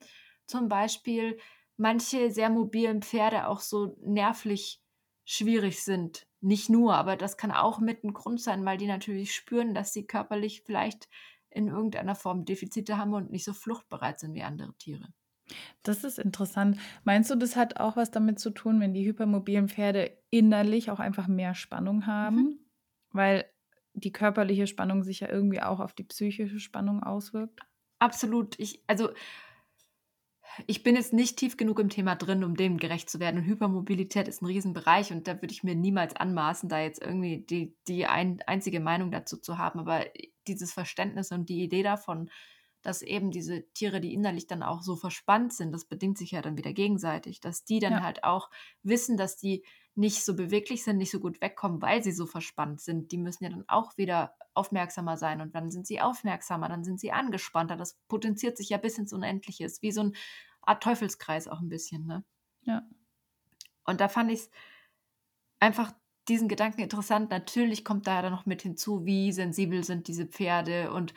[0.47, 1.37] zum Beispiel
[1.77, 4.81] manche sehr mobilen Pferde auch so nervlich
[5.25, 9.33] schwierig sind nicht nur, aber das kann auch mit ein Grund sein, weil die natürlich
[9.33, 11.07] spüren, dass sie körperlich vielleicht
[11.49, 15.07] in irgendeiner Form Defizite haben und nicht so fluchtbereit sind wie andere Tiere.
[15.83, 16.77] Das ist interessant.
[17.05, 20.99] Meinst du, das hat auch was damit zu tun, wenn die hypermobilen Pferde innerlich auch
[20.99, 22.35] einfach mehr Spannung haben?
[22.35, 22.59] Mhm.
[23.11, 23.45] Weil
[23.93, 27.61] die körperliche Spannung sich ja irgendwie auch auf die psychische Spannung auswirkt?
[27.99, 28.59] Absolut.
[28.59, 29.09] Ich, also
[30.67, 33.39] ich bin jetzt nicht tief genug im Thema drin, um dem gerecht zu werden.
[33.39, 37.39] Und Hypermobilität ist ein Riesenbereich und da würde ich mir niemals anmaßen, da jetzt irgendwie
[37.39, 39.79] die, die ein, einzige Meinung dazu zu haben.
[39.79, 40.05] Aber
[40.47, 42.29] dieses Verständnis und die Idee davon,
[42.83, 46.41] dass eben diese Tiere, die innerlich dann auch so verspannt sind, das bedingt sich ja
[46.41, 48.01] dann wieder gegenseitig, dass die dann ja.
[48.03, 48.49] halt auch
[48.83, 49.63] wissen, dass die
[49.95, 53.11] nicht so beweglich sind, nicht so gut wegkommen, weil sie so verspannt sind.
[53.11, 56.99] Die müssen ja dann auch wieder aufmerksamer sein und dann sind sie aufmerksamer, dann sind
[56.99, 57.77] sie angespannter.
[57.77, 59.65] Das potenziert sich ja bis ins Unendliche.
[59.65, 60.15] Ist wie so ein
[60.61, 62.23] Art Teufelskreis auch ein bisschen, ne?
[62.63, 62.83] Ja.
[63.85, 64.49] Und da fand ich es
[65.59, 65.93] einfach
[66.27, 67.29] diesen Gedanken interessant.
[67.29, 71.13] Natürlich kommt da dann noch mit hinzu, wie sensibel sind diese Pferde und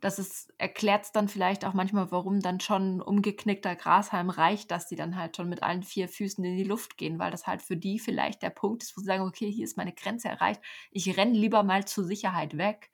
[0.00, 4.96] das erklärt es dann vielleicht auch manchmal, warum dann schon umgeknickter Grashalm reicht, dass die
[4.96, 7.76] dann halt schon mit allen vier Füßen in die Luft gehen, weil das halt für
[7.76, 10.60] die vielleicht der Punkt ist, wo sie sagen, okay, hier ist meine Grenze erreicht.
[10.90, 12.90] Ich renne lieber mal zur Sicherheit weg,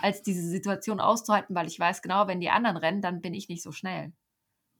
[0.00, 3.48] als diese Situation auszuhalten, weil ich weiß genau, wenn die anderen rennen, dann bin ich
[3.48, 4.12] nicht so schnell.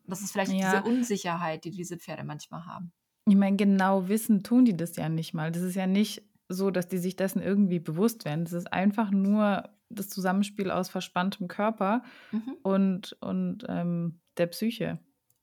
[0.06, 0.70] Das ist vielleicht ja.
[0.70, 2.92] diese Unsicherheit, die diese Pferde manchmal haben.
[3.26, 5.50] Ich meine, genau wissen tun die das ja nicht mal.
[5.50, 8.44] Das ist ja nicht so, dass die sich dessen irgendwie bewusst werden.
[8.44, 12.56] Das ist einfach nur das Zusammenspiel aus verspanntem Körper mhm.
[12.62, 14.98] und, und ähm, der Psyche.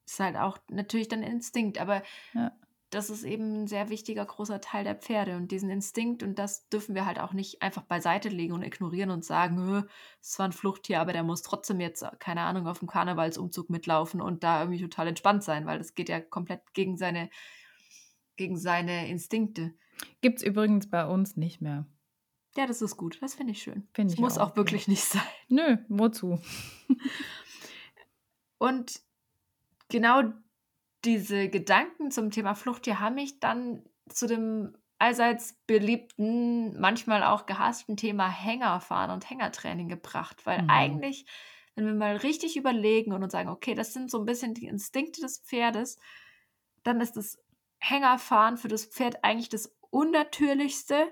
[0.05, 2.51] Ist halt auch natürlich dann Instinkt, aber ja.
[2.89, 5.37] das ist eben ein sehr wichtiger, großer Teil der Pferde.
[5.37, 9.11] Und diesen Instinkt, und das dürfen wir halt auch nicht einfach beiseite legen und ignorieren
[9.11, 9.85] und sagen,
[10.21, 14.21] es war ein Fluchttier, aber der muss trotzdem jetzt, keine Ahnung, auf dem Karnevalsumzug mitlaufen
[14.21, 17.29] und da irgendwie total entspannt sein, weil das geht ja komplett gegen seine,
[18.35, 19.73] gegen seine Instinkte.
[20.21, 21.85] Gibt es übrigens bei uns nicht mehr.
[22.57, 23.17] Ja, das ist gut.
[23.21, 23.87] Das finde ich schön.
[23.93, 25.21] Finde ich muss auch, auch wirklich nicht sein.
[25.47, 26.39] Nö, wozu?
[28.57, 29.01] Und
[29.89, 30.23] genau
[31.05, 37.47] diese Gedanken zum Thema Flucht, die haben mich dann zu dem allseits beliebten, manchmal auch
[37.47, 40.45] gehassten Thema Hängerfahren und Hängertraining gebracht.
[40.45, 40.69] Weil mhm.
[40.69, 41.25] eigentlich,
[41.75, 44.67] wenn wir mal richtig überlegen und uns sagen, okay, das sind so ein bisschen die
[44.67, 45.97] Instinkte des Pferdes,
[46.83, 47.39] dann ist das
[47.79, 51.11] Hängerfahren für das Pferd eigentlich das unnatürlichste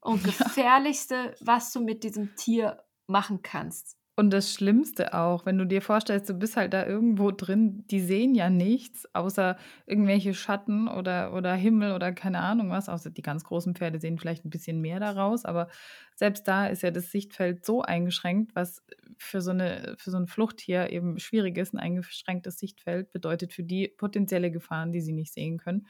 [0.00, 1.32] und gefährlichste, ja.
[1.40, 3.96] was du mit diesem Tier machen kannst.
[4.20, 8.00] Und das Schlimmste auch, wenn du dir vorstellst, du bist halt da irgendwo drin, die
[8.00, 12.90] sehen ja nichts, außer irgendwelche Schatten oder, oder Himmel oder keine Ahnung was.
[12.90, 15.68] Außer die ganz großen Pferde sehen vielleicht ein bisschen mehr daraus, aber
[16.16, 18.84] selbst da ist ja das Sichtfeld so eingeschränkt, was
[19.16, 21.72] für so, eine, für so ein Fluchttier eben schwierig ist.
[21.72, 25.86] Ein eingeschränktes Sichtfeld bedeutet für die potenzielle Gefahren, die sie nicht sehen können.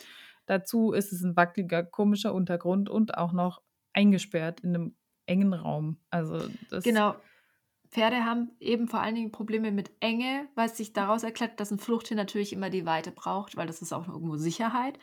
[0.47, 3.61] Dazu ist es ein wackeliger, komischer Untergrund und auch noch
[3.93, 5.99] eingesperrt in einem engen Raum.
[6.11, 7.15] Also das genau.
[7.91, 11.71] Pferde haben eben vor allen Dingen Probleme mit Enge, weil es sich daraus erklärt, dass
[11.71, 14.99] ein Fluchttier natürlich immer die Weite braucht, weil das ist auch irgendwo Sicherheit.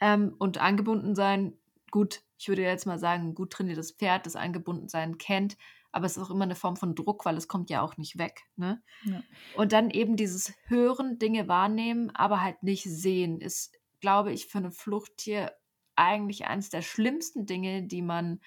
[0.00, 1.54] Ähm, und angebunden sein,
[1.90, 5.56] gut, ich würde jetzt mal sagen, ein gut trainiertes Pferd, das angebunden sein kennt,
[5.92, 8.18] aber es ist auch immer eine Form von Druck, weil es kommt ja auch nicht
[8.18, 8.42] weg.
[8.56, 8.82] Ne?
[9.04, 9.22] Ja.
[9.56, 14.58] Und dann eben dieses Hören, Dinge wahrnehmen, aber halt nicht sehen, ist, glaube ich, für
[14.58, 15.52] ein Fluchttier
[16.00, 18.40] eigentlich eines der schlimmsten Dinge, die man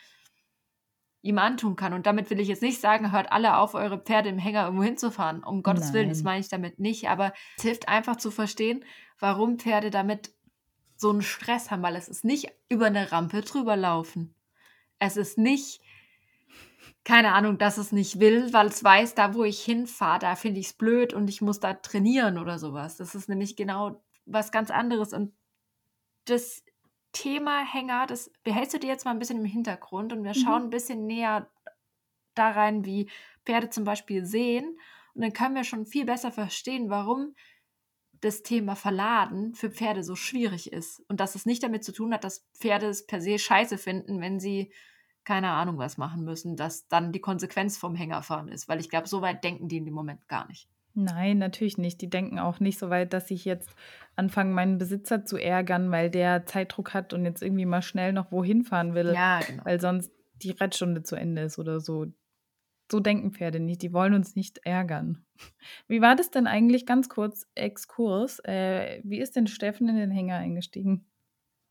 [1.22, 1.94] ihm antun kann.
[1.94, 4.84] Und damit will ich jetzt nicht sagen, hört alle auf, eure Pferde im Hänger irgendwo
[4.84, 5.44] hinzufahren.
[5.44, 5.94] Um Gottes Nein.
[5.94, 7.10] Willen, das meine ich damit nicht.
[7.10, 8.84] Aber es hilft einfach zu verstehen,
[9.20, 10.34] warum Pferde damit
[10.98, 14.36] so einen Stress haben, weil es ist nicht über eine Rampe drüber laufen.
[15.00, 15.82] Es ist nicht,
[17.04, 20.60] keine Ahnung, dass es nicht will, weil es weiß, da wo ich hinfahre, da finde
[20.60, 22.98] ich es blöd und ich muss da trainieren oder sowas.
[22.98, 25.14] Das ist nämlich genau was ganz anderes.
[25.14, 25.34] Und
[26.26, 26.63] das
[27.14, 30.44] Thema Hänger, das behältst du dir jetzt mal ein bisschen im Hintergrund und wir mhm.
[30.44, 31.50] schauen ein bisschen näher
[32.36, 33.10] da rein, wie
[33.46, 34.78] Pferde zum Beispiel sehen.
[35.14, 37.36] Und dann können wir schon viel besser verstehen, warum
[38.20, 41.02] das Thema Verladen für Pferde so schwierig ist.
[41.08, 44.22] Und dass es nicht damit zu tun hat, dass Pferde es per se scheiße finden,
[44.22, 44.72] wenn sie
[45.24, 48.68] keine Ahnung was machen müssen, dass dann die Konsequenz vom Hängerfahren ist.
[48.68, 50.68] Weil ich glaube, so weit denken die in dem Moment gar nicht.
[50.96, 52.02] Nein, natürlich nicht.
[52.02, 53.76] Die denken auch nicht so weit, dass ich jetzt
[54.16, 58.32] anfange, meinen Besitzer zu ärgern, weil der Zeitdruck hat und jetzt irgendwie mal schnell noch
[58.32, 59.66] wohin fahren will, ja, genau.
[59.66, 62.08] weil sonst die Rettstunde zu Ende ist oder so.
[62.92, 63.82] So denken Pferde nicht.
[63.82, 65.26] Die wollen uns nicht ärgern.
[65.88, 68.40] Wie war das denn eigentlich, ganz kurz, Exkurs?
[68.40, 71.06] Äh, wie ist denn Steffen in den Hänger eingestiegen?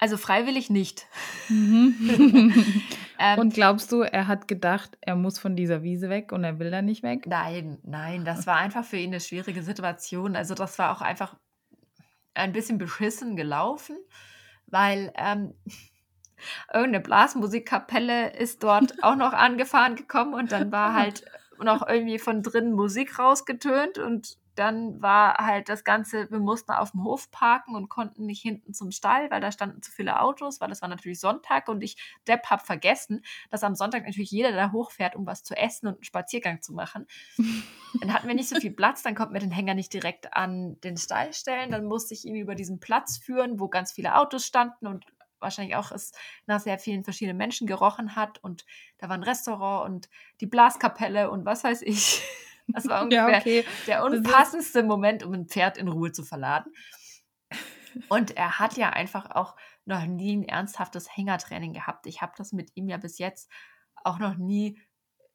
[0.03, 1.07] Also freiwillig nicht.
[1.49, 2.53] Mhm.
[3.21, 6.59] ähm, und glaubst du, er hat gedacht, er muss von dieser Wiese weg und er
[6.59, 7.29] will da nicht weg?
[7.29, 10.35] Nein, nein, das war einfach für ihn eine schwierige Situation.
[10.35, 11.37] Also das war auch einfach
[12.35, 13.97] ein bisschen beschissen gelaufen,
[14.67, 15.55] weil ähm,
[16.75, 21.25] irgendeine Blasmusikkapelle ist dort auch noch angefahren gekommen und dann war halt
[21.63, 26.91] noch irgendwie von drinnen Musik rausgetönt und dann war halt das Ganze, wir mussten auf
[26.93, 30.61] dem Hof parken und konnten nicht hinten zum Stall, weil da standen zu viele Autos,
[30.61, 31.97] weil das war natürlich Sonntag und ich,
[32.29, 35.95] Depp, hab vergessen, dass am Sonntag natürlich jeder da hochfährt, um was zu essen und
[35.95, 37.07] einen Spaziergang zu machen.
[38.01, 40.81] dann hatten wir nicht so viel Platz, dann konnten wir den Hänger nicht direkt an
[40.83, 44.47] den Stall stellen, dann musste ich ihn über diesen Platz führen, wo ganz viele Autos
[44.47, 45.07] standen und
[45.43, 46.13] wahrscheinlich auch es
[46.47, 48.65] nach sehr vielen verschiedenen Menschen gerochen hat und
[48.99, 50.09] da war ein Restaurant und
[50.41, 52.23] die Blaskapelle und was weiß ich.
[52.75, 53.65] Das war ungefähr ja, okay.
[53.87, 56.73] der unpassendste Moment, um ein Pferd in Ruhe zu verladen.
[58.09, 62.07] Und er hat ja einfach auch noch nie ein ernsthaftes Hängertraining gehabt.
[62.07, 63.51] Ich habe das mit ihm ja bis jetzt
[64.05, 64.79] auch noch nie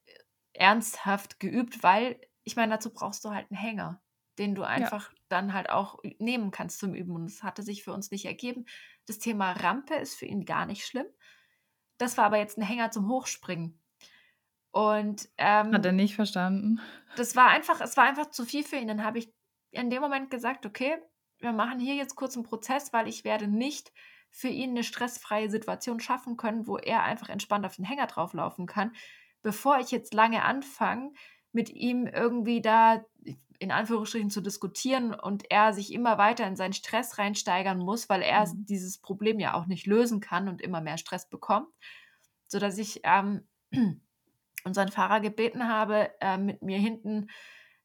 [0.05, 0.13] äh,
[0.53, 4.01] ernsthaft geübt, weil ich meine, dazu brauchst du halt einen Hänger,
[4.39, 5.17] den du einfach ja.
[5.27, 7.13] dann halt auch nehmen kannst zum Üben.
[7.13, 8.65] Und das hatte sich für uns nicht ergeben.
[9.05, 11.07] Das Thema Rampe ist für ihn gar nicht schlimm.
[11.97, 13.81] Das war aber jetzt ein Hänger zum Hochspringen.
[14.77, 16.79] Und ähm, hat er nicht verstanden.
[17.15, 18.87] Das war einfach, es war einfach zu viel für ihn.
[18.87, 19.33] Dann habe ich
[19.71, 20.97] in dem Moment gesagt, okay,
[21.39, 23.91] wir machen hier jetzt kurz einen Prozess, weil ich werde nicht
[24.29, 28.67] für ihn eine stressfreie Situation schaffen können, wo er einfach entspannt auf den Hänger drauflaufen
[28.67, 28.91] kann,
[29.41, 31.11] bevor ich jetzt lange anfange,
[31.51, 33.03] mit ihm irgendwie da
[33.57, 38.21] in Anführungsstrichen zu diskutieren und er sich immer weiter in seinen Stress reinsteigern muss, weil
[38.21, 38.65] er mhm.
[38.67, 41.69] dieses Problem ja auch nicht lösen kann und immer mehr Stress bekommt,
[42.45, 43.47] sodass ich ähm,
[44.67, 47.27] unseren Fahrer gebeten habe, äh, mit mir hinten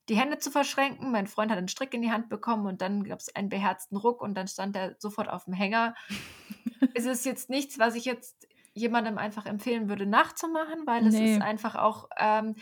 [0.08, 1.10] die Hände zu verschränken.
[1.10, 3.96] Mein Freund hat einen Strick in die Hand bekommen und dann gab es einen beherzten
[3.96, 5.94] Ruck und dann stand er sofort auf dem Hänger.
[6.94, 11.34] es ist jetzt nichts, was ich jetzt jemandem einfach empfehlen würde, nachzumachen, weil es nee.
[11.34, 12.56] ist einfach auch ähm,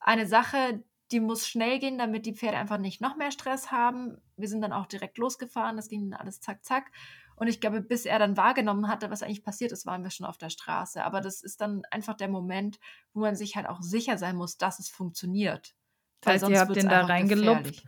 [0.00, 4.18] eine Sache, die muss schnell gehen, damit die Pferde einfach nicht noch mehr Stress haben.
[4.36, 6.90] Wir sind dann auch direkt losgefahren, das ging dann alles zack, zack.
[7.36, 10.26] Und ich glaube, bis er dann wahrgenommen hatte, was eigentlich passiert ist, waren wir schon
[10.26, 11.04] auf der Straße.
[11.04, 12.78] Aber das ist dann einfach der Moment,
[13.12, 15.74] wo man sich halt auch sicher sein muss, dass es funktioniert.
[16.22, 17.84] Das heißt, ihr habt den da reingelupft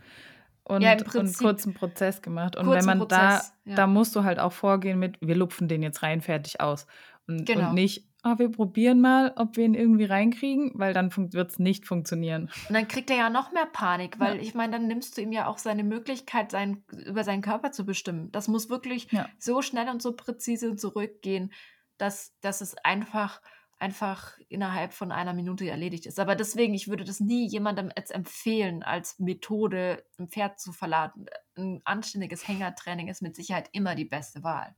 [0.65, 2.57] und, Ja, im und Prinzip kurzen Prozess gemacht.
[2.57, 3.75] Und wenn man da, Prozess, ja.
[3.75, 6.87] da musst du halt auch vorgehen mit, wir lupfen den jetzt rein, fertig aus.
[7.27, 7.73] Und, und Genau.
[7.73, 11.87] nicht, ah, wir probieren mal, ob wir ihn irgendwie reinkriegen, weil dann wird es nicht
[11.87, 12.51] funktionieren.
[12.69, 14.43] Und dann kriegt er ja noch mehr Panik, weil Ja.
[14.43, 17.85] ich meine, dann nimmst du ihm ja auch seine Möglichkeit, sein, über seinen Körper zu
[17.85, 18.31] bestimmen.
[18.33, 19.29] Das muss wirklich Ja.
[19.39, 21.53] so schnell und so präzise zurückgehen,
[21.97, 23.41] dass, dass es einfach,
[23.81, 26.19] einfach innerhalb von einer Minute erledigt ist.
[26.21, 31.27] Aber deswegen, ich würde das nie jemandem jetzt empfehlen, als Methode ein Pferd zu verladen.
[31.57, 34.75] Ein anständiges Hängertraining ist mit Sicherheit immer die beste Wahl.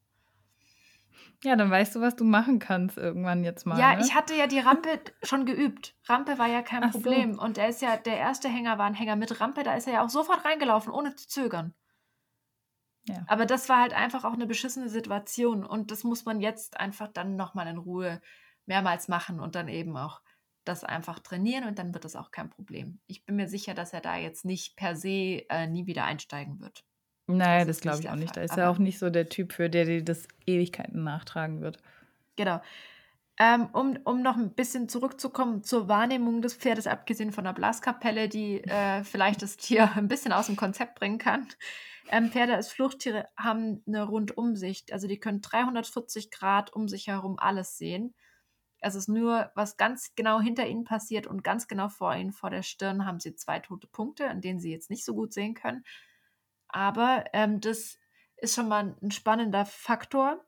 [1.43, 3.79] Ja, dann weißt du, was du machen kannst irgendwann jetzt mal.
[3.79, 4.03] Ja, ne?
[4.03, 5.95] ich hatte ja die Rampe schon geübt.
[6.07, 7.01] Rampe war ja kein Ach so.
[7.01, 7.39] Problem.
[7.39, 9.95] Und der ist ja, der erste Hänger war ein Hänger mit Rampe, da ist er
[9.95, 11.75] ja auch sofort reingelaufen, ohne zu zögern.
[13.05, 13.25] Ja.
[13.27, 15.65] Aber das war halt einfach auch eine beschissene Situation.
[15.65, 18.21] Und das muss man jetzt einfach dann nochmal in Ruhe
[18.67, 20.21] mehrmals machen und dann eben auch
[20.65, 23.01] das einfach trainieren und dann wird das auch kein Problem.
[23.07, 26.61] Ich bin mir sicher, dass er da jetzt nicht per se äh, nie wieder einsteigen
[26.61, 26.85] wird.
[27.37, 28.37] Naja, das das glaube ich auch nicht.
[28.37, 31.79] Da ist er auch nicht so der Typ für, der dir das Ewigkeiten nachtragen wird.
[32.37, 32.61] Genau.
[33.39, 38.29] Ähm, um, um noch ein bisschen zurückzukommen zur Wahrnehmung des Pferdes, abgesehen von der Blaskapelle,
[38.29, 41.49] die äh, vielleicht das Tier ein bisschen aus dem Konzept bringen kann.
[42.11, 47.39] Ähm, Pferde als Fluchttiere haben eine Rundumsicht, also die können 340 Grad um sich herum
[47.39, 48.15] alles sehen.
[48.81, 52.51] Es ist nur, was ganz genau hinter ihnen passiert und ganz genau vor ihnen, vor
[52.51, 55.55] der Stirn, haben sie zwei tote Punkte, an denen sie jetzt nicht so gut sehen
[55.55, 55.85] können.
[56.73, 57.99] Aber ähm, das
[58.37, 60.45] ist schon mal ein spannender Faktor.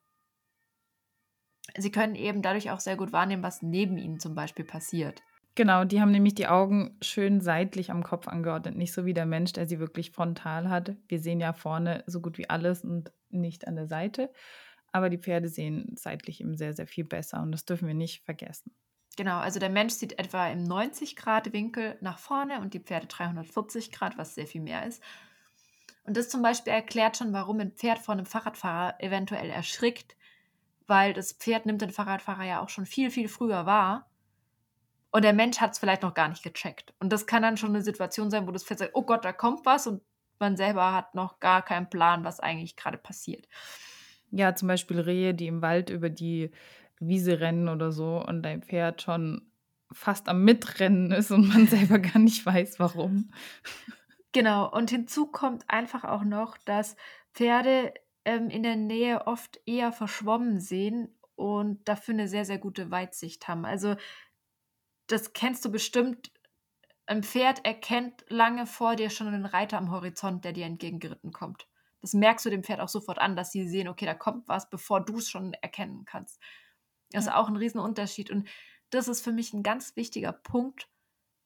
[1.76, 5.22] Sie können eben dadurch auch sehr gut wahrnehmen, was neben ihnen zum Beispiel passiert.
[5.54, 9.26] Genau, die haben nämlich die Augen schön seitlich am Kopf angeordnet, nicht so wie der
[9.26, 10.96] Mensch, der sie wirklich frontal hat.
[11.08, 14.30] Wir sehen ja vorne so gut wie alles und nicht an der Seite.
[14.92, 18.24] Aber die Pferde sehen seitlich eben sehr, sehr viel besser und das dürfen wir nicht
[18.24, 18.74] vergessen.
[19.16, 24.16] Genau, also der Mensch sieht etwa im 90-Grad-Winkel nach vorne und die Pferde 340 Grad,
[24.16, 25.02] was sehr viel mehr ist.
[26.04, 30.16] Und das zum Beispiel erklärt schon, warum ein Pferd vor einem Fahrradfahrer eventuell erschrickt,
[30.86, 34.10] weil das Pferd nimmt den Fahrradfahrer ja auch schon viel, viel früher wahr.
[35.10, 36.94] Und der Mensch hat es vielleicht noch gar nicht gecheckt.
[36.98, 39.32] Und das kann dann schon eine Situation sein, wo das Pferd sagt, oh Gott, da
[39.32, 40.02] kommt was und
[40.38, 43.46] man selber hat noch gar keinen Plan, was eigentlich gerade passiert.
[44.30, 46.50] Ja, zum Beispiel Rehe, die im Wald über die
[46.98, 49.52] Wiese rennen oder so und dein Pferd schon
[49.92, 53.30] fast am Mitrennen ist und man selber gar nicht weiß, warum.
[54.32, 56.96] Genau, und hinzu kommt einfach auch noch, dass
[57.34, 57.92] Pferde
[58.24, 63.46] ähm, in der Nähe oft eher verschwommen sehen und dafür eine sehr, sehr gute Weitsicht
[63.48, 63.64] haben.
[63.64, 63.96] Also
[65.06, 66.32] das kennst du bestimmt.
[67.06, 71.68] Ein Pferd erkennt lange vor dir schon einen Reiter am Horizont, der dir entgegengeritten kommt.
[72.00, 74.70] Das merkst du dem Pferd auch sofort an, dass sie sehen, okay, da kommt was,
[74.70, 76.40] bevor du es schon erkennen kannst.
[77.10, 78.30] Das ist auch ein Riesenunterschied.
[78.30, 78.48] Und
[78.90, 80.88] das ist für mich ein ganz wichtiger Punkt.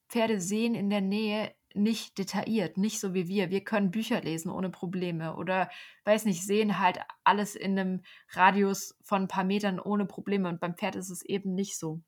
[0.08, 3.50] Pferde sehen in der Nähe nicht detailliert, nicht so wie wir.
[3.50, 5.70] Wir können Bücher lesen ohne Probleme oder,
[6.04, 10.48] weiß nicht, sehen halt alles in einem Radius von ein paar Metern ohne Probleme.
[10.48, 12.00] Und beim Pferd ist es eben nicht so.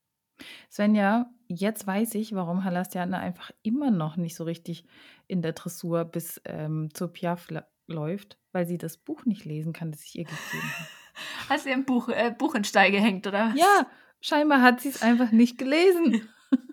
[0.71, 4.85] Svenja, jetzt weiß ich, warum Halastiana einfach immer noch nicht so richtig
[5.27, 7.49] in der Dressur bis ähm, zur Piaf
[7.87, 10.89] läuft, weil sie das Buch nicht lesen kann, das ich ihr gegeben habe.
[11.49, 13.51] Hast du ihr ein Buch, äh, Buch in Stein gehängt, oder?
[13.51, 13.59] was?
[13.59, 13.87] Ja,
[14.21, 16.29] scheinbar hat sie es einfach nicht gelesen.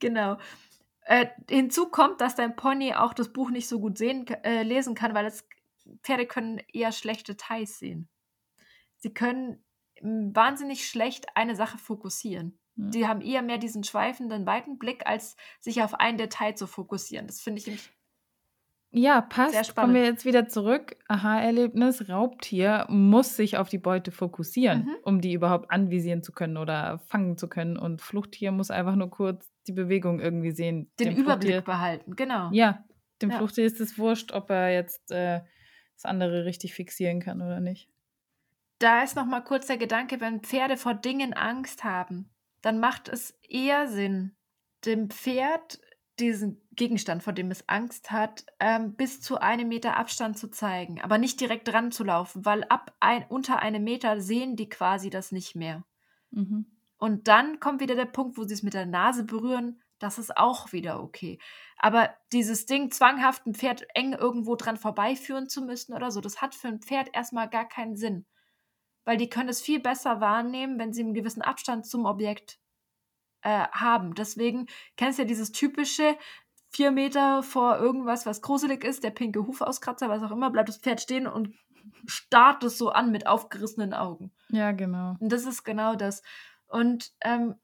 [0.00, 0.38] Genau.
[1.08, 4.94] Äh, hinzu kommt, dass dein Pony auch das Buch nicht so gut sehen, äh, lesen
[4.94, 5.48] kann, weil es,
[6.02, 8.10] Pferde können eher schlechte Details sehen.
[8.98, 9.64] Sie können
[10.02, 12.58] mm, wahnsinnig schlecht eine Sache fokussieren.
[12.76, 12.90] Ja.
[12.90, 17.26] Die haben eher mehr diesen schweifenden, weiten Blick, als sich auf ein Detail zu fokussieren.
[17.26, 17.90] Das finde ich nämlich
[18.90, 19.74] Ja, passt.
[19.74, 20.96] Kommen wir jetzt wieder zurück.
[21.08, 22.08] Aha-Erlebnis.
[22.10, 24.96] Raubtier muss sich auf die Beute fokussieren, Mhm.
[25.04, 27.78] um die überhaupt anvisieren zu können oder fangen zu können.
[27.78, 30.90] Und Fluchttier muss einfach nur kurz die Bewegung irgendwie sehen.
[30.98, 32.16] den Dem Überblick Fluchttier, behalten.
[32.16, 32.50] Genau.
[32.52, 32.84] ja,
[33.22, 33.36] dem Ja.
[33.38, 35.40] Fluchttier ist es wurscht, ob er jetzt äh,
[35.94, 37.88] das andere richtig fixieren kann oder nicht.
[38.78, 42.30] Da ist noch mal kurz der Gedanke, wenn Pferde vor Dingen Angst haben,
[42.62, 44.36] dann macht es eher Sinn,
[44.84, 45.80] dem Pferd
[46.20, 51.00] diesen Gegenstand, vor dem es Angst hat, ähm, bis zu einem Meter Abstand zu zeigen,
[51.00, 55.10] aber nicht direkt dran zu laufen, weil ab ein, unter einem Meter sehen die quasi
[55.10, 55.84] das nicht mehr.
[56.30, 56.66] Mhm.
[56.98, 59.82] Und dann kommt wieder der Punkt, wo sie es mit der Nase berühren.
[59.98, 61.38] Das ist auch wieder okay.
[61.78, 66.40] Aber dieses Ding, zwanghaft ein Pferd eng irgendwo dran vorbeiführen zu müssen oder so, das
[66.42, 68.26] hat für ein Pferd erstmal gar keinen Sinn.
[69.04, 72.58] Weil die können es viel besser wahrnehmen, wenn sie einen gewissen Abstand zum Objekt
[73.42, 74.14] äh, haben.
[74.14, 76.16] Deswegen kennst du ja dieses typische,
[76.70, 80.78] vier Meter vor irgendwas, was gruselig ist, der pinke Hufauskratzer, was auch immer, bleibt das
[80.78, 81.54] Pferd stehen und
[82.06, 84.32] starrt es so an mit aufgerissenen Augen.
[84.50, 85.16] Ja, genau.
[85.20, 86.22] Und das ist genau das.
[86.68, 87.56] Und ähm,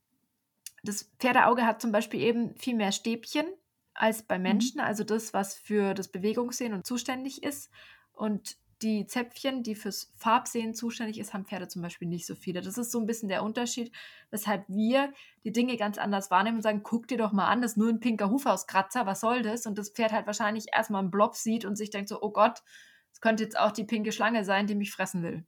[0.83, 3.47] das Pferdeauge hat zum Beispiel eben viel mehr Stäbchen
[3.95, 4.43] als bei Mhm.
[4.43, 7.71] Menschen, also das, was für das Bewegungssehen und zuständig ist.
[8.13, 12.61] Und die Zäpfchen, die fürs Farbsehen zuständig ist, haben Pferde zum Beispiel nicht so viele.
[12.61, 13.93] Das ist so ein bisschen der Unterschied,
[14.31, 15.13] weshalb wir
[15.45, 17.89] die Dinge ganz anders wahrnehmen und sagen, guck dir doch mal an, das ist nur
[17.89, 19.67] ein pinker Hufauskratzer, was soll das?
[19.67, 22.63] Und das Pferd halt wahrscheinlich erstmal einen Blob sieht und sich denkt so, oh Gott,
[23.13, 25.47] es könnte jetzt auch die pinke Schlange sein, die mich fressen will.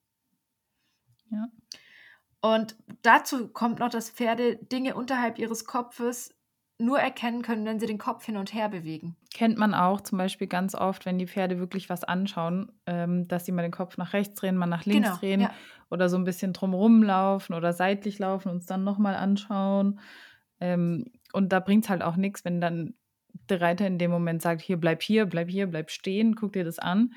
[1.30, 1.48] Ja.
[2.54, 6.32] Und dazu kommt noch, dass Pferde Dinge unterhalb ihres Kopfes
[6.78, 9.16] nur erkennen können, wenn sie den Kopf hin und her bewegen.
[9.34, 13.46] Kennt man auch zum Beispiel ganz oft, wenn die Pferde wirklich was anschauen, ähm, dass
[13.46, 15.50] sie mal den Kopf nach rechts drehen, mal nach links Genau, drehen ja.
[15.90, 19.98] oder so ein bisschen drumherum laufen oder seitlich laufen und es dann nochmal anschauen.
[20.60, 22.94] Ähm, und da bringt es halt auch nichts, wenn dann
[23.48, 26.64] der Reiter in dem Moment sagt, hier, bleib hier, bleib hier, bleib stehen, guck dir
[26.64, 27.12] das an.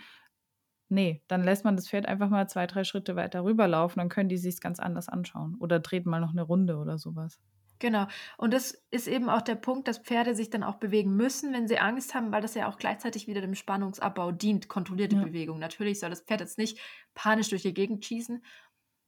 [0.90, 4.30] Nee, dann lässt man das Pferd einfach mal zwei, drei Schritte weiter rüberlaufen, dann können
[4.30, 5.56] die sich ganz anders anschauen.
[5.60, 7.40] Oder dreht mal noch eine Runde oder sowas.
[7.80, 8.08] Genau.
[8.38, 11.68] Und das ist eben auch der Punkt, dass Pferde sich dann auch bewegen müssen, wenn
[11.68, 15.22] sie Angst haben, weil das ja auch gleichzeitig wieder dem Spannungsabbau dient, kontrollierte Ja.
[15.22, 15.60] Bewegung.
[15.60, 16.78] Natürlich soll das Pferd jetzt nicht
[17.14, 18.44] panisch durch die Gegend schießen,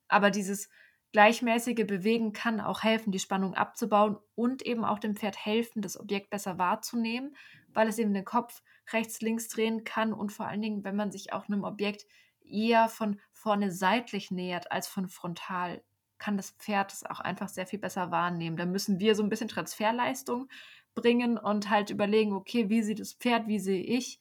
[0.08, 0.70] aber dieses
[1.12, 5.99] gleichmäßige Bewegen kann auch helfen, die Spannung abzubauen und eben auch dem Pferd helfen, das
[5.99, 7.36] Objekt besser wahrzunehmen,
[7.74, 8.62] weil es eben den Kopf
[8.93, 12.05] rechts, links drehen kann und vor allen Dingen, wenn man sich auch einem Objekt
[12.43, 15.84] eher von vorne seitlich nähert als von frontal,
[16.18, 18.57] kann das Pferd es auch einfach sehr viel besser wahrnehmen.
[18.57, 20.47] Da müssen wir so ein bisschen Transferleistung
[20.93, 24.20] bringen und halt überlegen, okay, wie sieht das Pferd, wie sehe ich?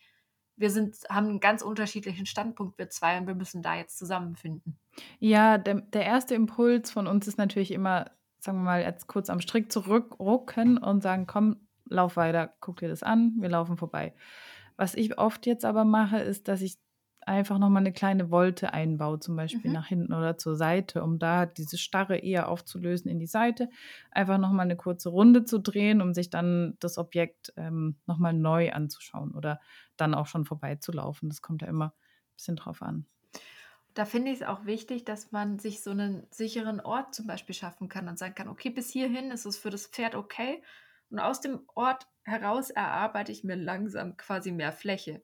[0.56, 4.78] Wir sind, haben einen ganz unterschiedlichen Standpunkt, wir zwei, und wir müssen da jetzt zusammenfinden.
[5.18, 9.30] Ja, der, der erste Impuls von uns ist natürlich immer, sagen wir mal, jetzt kurz
[9.30, 14.14] am Strick zurückrucken und sagen, komm, lauf weiter, guck dir das an, wir laufen vorbei.
[14.76, 16.78] Was ich oft jetzt aber mache, ist, dass ich
[17.26, 19.74] einfach nochmal eine kleine Wolte einbaue, zum Beispiel Mhm.
[19.74, 23.68] nach hinten oder zur Seite, um da diese Starre eher aufzulösen in die Seite.
[24.10, 28.72] Einfach nochmal eine kurze Runde zu drehen, um sich dann das Objekt ähm, nochmal neu
[28.72, 29.60] anzuschauen oder
[29.98, 31.28] dann auch schon vorbeizulaufen.
[31.28, 33.04] Das kommt ja immer ein bisschen drauf an.
[33.94, 37.54] Da finde ich es auch wichtig, dass man sich so einen sicheren Ort zum Beispiel
[37.54, 40.62] schaffen kann und sagen kann, okay, bis hierhin ist es für das Pferd okay.
[41.10, 45.22] Und aus dem Ort heraus erarbeite ich mir langsam quasi mehr Fläche.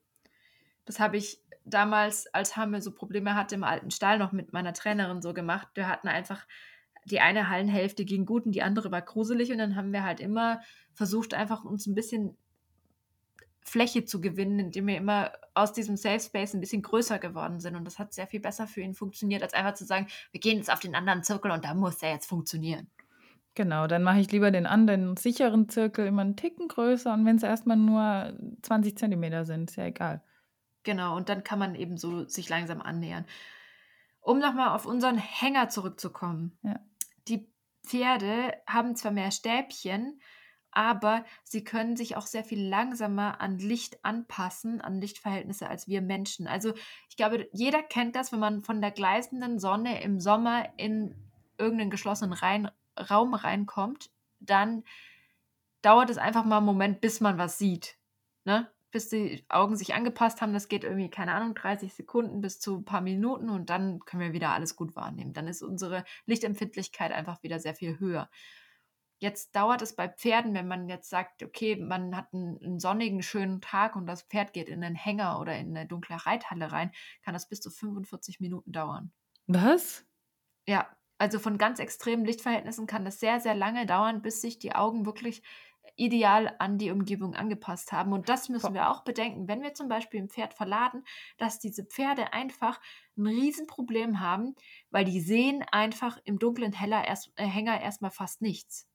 [0.85, 4.73] Das habe ich damals, als Hamme so Probleme hatte im alten Stall, noch mit meiner
[4.73, 5.69] Trainerin so gemacht.
[5.75, 6.47] Wir hatten einfach,
[7.05, 9.53] die eine Hallenhälfte ging gut und die andere war gruselig.
[9.53, 10.61] Und dann haben wir halt immer
[10.93, 12.37] versucht, einfach uns ein bisschen
[13.67, 17.75] Fläche zu gewinnen, indem wir immer aus diesem Safe Space ein bisschen größer geworden sind.
[17.75, 20.59] Und das hat sehr viel besser für ihn funktioniert, als einfach zu sagen, wir gehen
[20.59, 22.89] jetzt auf den anderen Zirkel und da muss der jetzt funktionieren.
[23.57, 27.37] Genau, dann mache ich lieber den anderen sicheren Zirkel immer einen Ticken größer und wenn
[27.37, 30.23] es erstmal nur 20 Zentimeter sind, ist ja egal.
[30.85, 33.25] Genau, und dann kann man eben so sich langsam annähern.
[34.21, 36.57] Um nochmal auf unseren Hänger zurückzukommen.
[36.63, 36.79] Ja.
[37.27, 37.51] Die
[37.85, 40.21] Pferde haben zwar mehr Stäbchen,
[40.77, 46.03] aber sie können sich auch sehr viel langsamer an Licht anpassen, an Lichtverhältnisse als wir
[46.03, 46.47] Menschen.
[46.47, 46.75] Also
[47.09, 51.15] ich glaube, jeder kennt das, wenn man von der gleißenden Sonne im Sommer in
[51.57, 52.71] irgendeinen geschlossenen rein,
[53.11, 54.11] Raum reinkommt,
[54.41, 54.85] dann
[55.81, 57.97] dauert es einfach mal einen Moment, bis man was sieht.
[58.45, 58.71] Ne?
[58.91, 62.77] Bis die Augen sich angepasst haben, das geht irgendwie, keine Ahnung, 30 Sekunden bis zu
[62.77, 65.33] ein paar Minuten und dann können wir wieder alles gut wahrnehmen.
[65.33, 68.29] Dann ist unsere Lichtempfindlichkeit einfach wieder sehr viel höher.
[69.19, 73.23] Jetzt dauert es bei Pferden, wenn man jetzt sagt, okay, man hat einen, einen, sonnigen,
[73.23, 76.93] schönen Tag und das Pferd geht in einen Hänger oder in eine dunkle Reithalle rein,
[77.23, 79.13] kann das bis zu 45 Minuten dauern.
[79.47, 80.05] Was?
[80.67, 80.89] Ja,
[81.19, 85.07] also von ganz extremen Lichtverhältnissen kann das sehr, sehr lange dauern, bis sich die Augen
[85.07, 85.43] wirklich
[85.95, 88.13] ideal an die Umgebung angepasst haben.
[88.13, 91.05] Und das müssen wir auch bedenken, wenn wir zum Beispiel ein Pferd verladen,
[91.39, 92.81] dass diese Pferde einfach
[93.17, 94.55] ein Riesenproblem haben,
[94.91, 98.87] weil die sehen einfach im dunklen Heller erst, äh, Hänger erstmal fast nichts.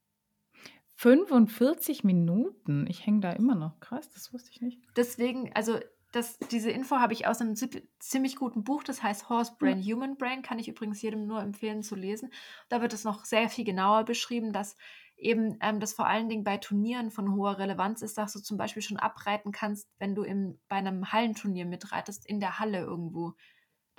[1.02, 2.86] 45 Minuten?
[2.88, 3.80] Ich hänge da immer noch.
[3.80, 4.80] Krass, das wusste ich nicht.
[4.96, 5.80] Deswegen, also
[6.12, 7.56] das, diese Info habe ich aus einem
[7.98, 9.96] ziemlich guten Buch, das heißt Horse Brain, ja.
[9.96, 12.32] Human Brain, kann ich übrigens jedem nur empfehlen zu lesen.
[12.70, 14.78] Da wird es noch sehr viel genauer beschrieben, dass
[15.18, 18.58] eben ähm, das vor allen Dingen bei Turnieren von hoher Relevanz ist, dass du zum
[18.58, 23.34] Beispiel schon abreiten kannst, wenn du im, bei einem Hallenturnier mitreitest, in der Halle irgendwo.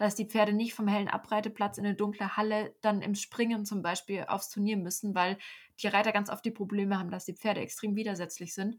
[0.03, 3.83] Dass die Pferde nicht vom hellen Abreiteplatz in eine dunkle Halle dann im Springen zum
[3.83, 5.39] Beispiel aufs Turnier müssen, weil
[5.81, 8.77] die Reiter ganz oft die Probleme haben, dass die Pferde extrem widersetzlich sind.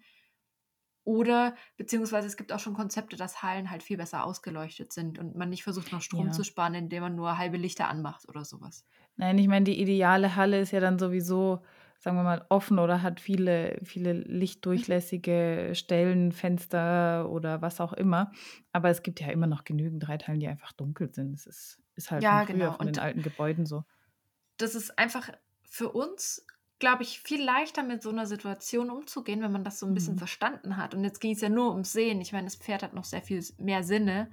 [1.06, 5.34] Oder beziehungsweise es gibt auch schon Konzepte, dass Hallen halt viel besser ausgeleuchtet sind und
[5.36, 6.34] man nicht versucht, noch Strom Ja.
[6.34, 8.86] zu sparen, indem man nur halbe Lichter anmacht oder sowas.
[9.16, 11.62] Nein, ich meine, die ideale Halle ist ja dann sowieso,
[12.04, 18.32] sagen wir mal, offen oder hat viele, viele lichtdurchlässige Stellen, Fenster oder was auch immer.
[18.74, 21.34] Aber es gibt ja immer noch genügend Reithallen, die einfach dunkel sind.
[21.34, 22.74] Es ist, ist halt Ja, von früher, genau.
[22.74, 23.84] von den alten Gebäuden so.
[24.58, 25.30] das ist einfach
[25.70, 26.46] für uns,
[26.80, 30.16] glaube ich, viel leichter mit so einer Situation umzugehen, wenn man das so ein bisschen
[30.16, 30.18] Mhm.
[30.18, 30.94] verstanden hat.
[30.94, 32.22] Und jetzt ging es ja nur ums Sehen.
[32.22, 34.32] Ich meine, das Pferd hat noch sehr viel mehr Sinne.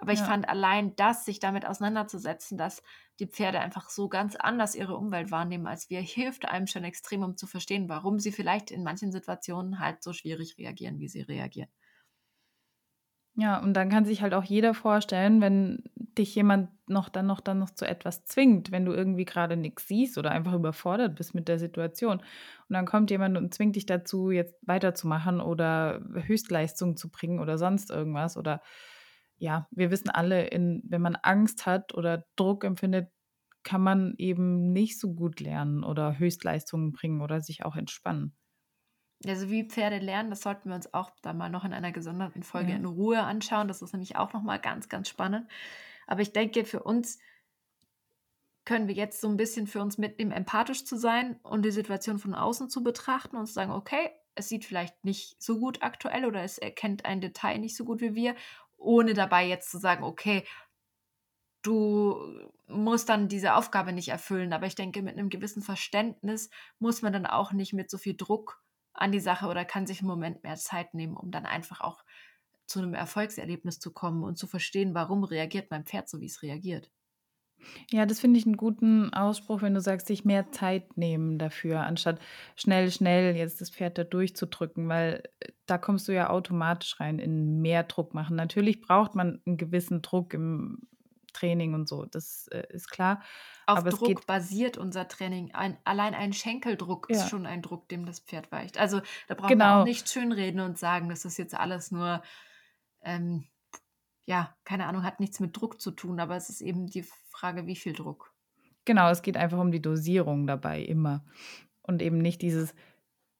[0.00, 0.24] Aber ich Ja.
[0.24, 2.82] fand allein das, sich damit auseinanderzusetzen, dass
[3.20, 7.22] die Pferde einfach so ganz anders ihre Umwelt wahrnehmen als wir, hilft einem schon extrem,
[7.22, 11.22] um zu verstehen, warum sie vielleicht in manchen Situationen halt so schwierig reagieren, wie sie
[11.22, 11.70] reagieren.
[13.36, 17.40] Ja, und dann kann sich halt auch jeder vorstellen, wenn dich jemand noch dann noch
[17.40, 21.34] dann noch zu etwas zwingt, wenn du irgendwie gerade nichts siehst oder einfach überfordert bist
[21.36, 22.18] mit der Situation.
[22.18, 22.24] Und
[22.70, 27.90] dann kommt jemand und zwingt dich dazu, jetzt weiterzumachen oder Höchstleistung zu bringen oder sonst
[27.90, 28.36] irgendwas.
[28.36, 28.60] Oder
[29.38, 33.10] ja, wir wissen alle, in, wenn man Angst hat oder Druck empfindet,
[33.64, 38.36] kann man eben nicht so gut lernen oder Höchstleistungen bringen oder sich auch entspannen.
[39.26, 42.44] Also wie Pferde lernen, das sollten wir uns auch dann mal noch in einer gesonderten
[42.44, 42.74] Folge Ja.
[42.74, 43.66] in Ruhe anschauen.
[43.66, 45.50] Das ist nämlich auch nochmal ganz, ganz spannend.
[46.06, 47.18] Aber ich denke, für uns
[48.64, 52.18] können wir jetzt so ein bisschen für uns mitnehmen, empathisch zu sein und die Situation
[52.18, 56.24] von außen zu betrachten und zu sagen, okay, es sieht vielleicht nicht so gut aktuell
[56.26, 58.36] oder es erkennt ein Detail nicht so gut wie wir,
[58.78, 60.44] ohne dabei jetzt zu sagen, okay,
[61.62, 64.52] du musst dann diese Aufgabe nicht erfüllen.
[64.52, 68.16] Aber ich denke, mit einem gewissen Verständnis muss man dann auch nicht mit so viel
[68.16, 68.62] Druck
[68.92, 72.02] an die Sache oder kann sich einen Moment mehr Zeit nehmen, um dann einfach auch
[72.66, 76.42] zu einem Erfolgserlebnis zu kommen und zu verstehen, warum reagiert mein Pferd so, wie es
[76.42, 76.90] reagiert.
[77.90, 81.80] Ja, das finde ich einen guten Ausspruch, wenn du sagst, sich mehr Zeit nehmen dafür,
[81.80, 82.20] anstatt
[82.54, 87.18] schnell, schnell jetzt das Pferd da durchzudrücken, weil äh, da kommst du ja automatisch rein
[87.18, 88.36] in mehr Druck machen.
[88.36, 90.88] Natürlich braucht man einen gewissen Druck im
[91.34, 93.22] Training und so, das äh, ist klar.
[93.66, 95.54] Auf Aber es Druck basiert unser Training.
[95.54, 98.78] Ein, allein ein Schenkeldruck ist ja, schon ein Druck, dem das Pferd weicht.
[98.78, 102.22] Also da brauchen wir auch genau, nicht schönreden und sagen, das ist jetzt alles nur,
[103.02, 103.46] ähm,
[104.24, 107.66] ja, keine Ahnung, hat nichts mit Druck zu tun, aber es ist eben die Frage,
[107.66, 108.32] wie viel Druck.
[108.86, 111.24] genau, es geht einfach um die Dosierung dabei immer
[111.82, 112.74] und eben nicht dieses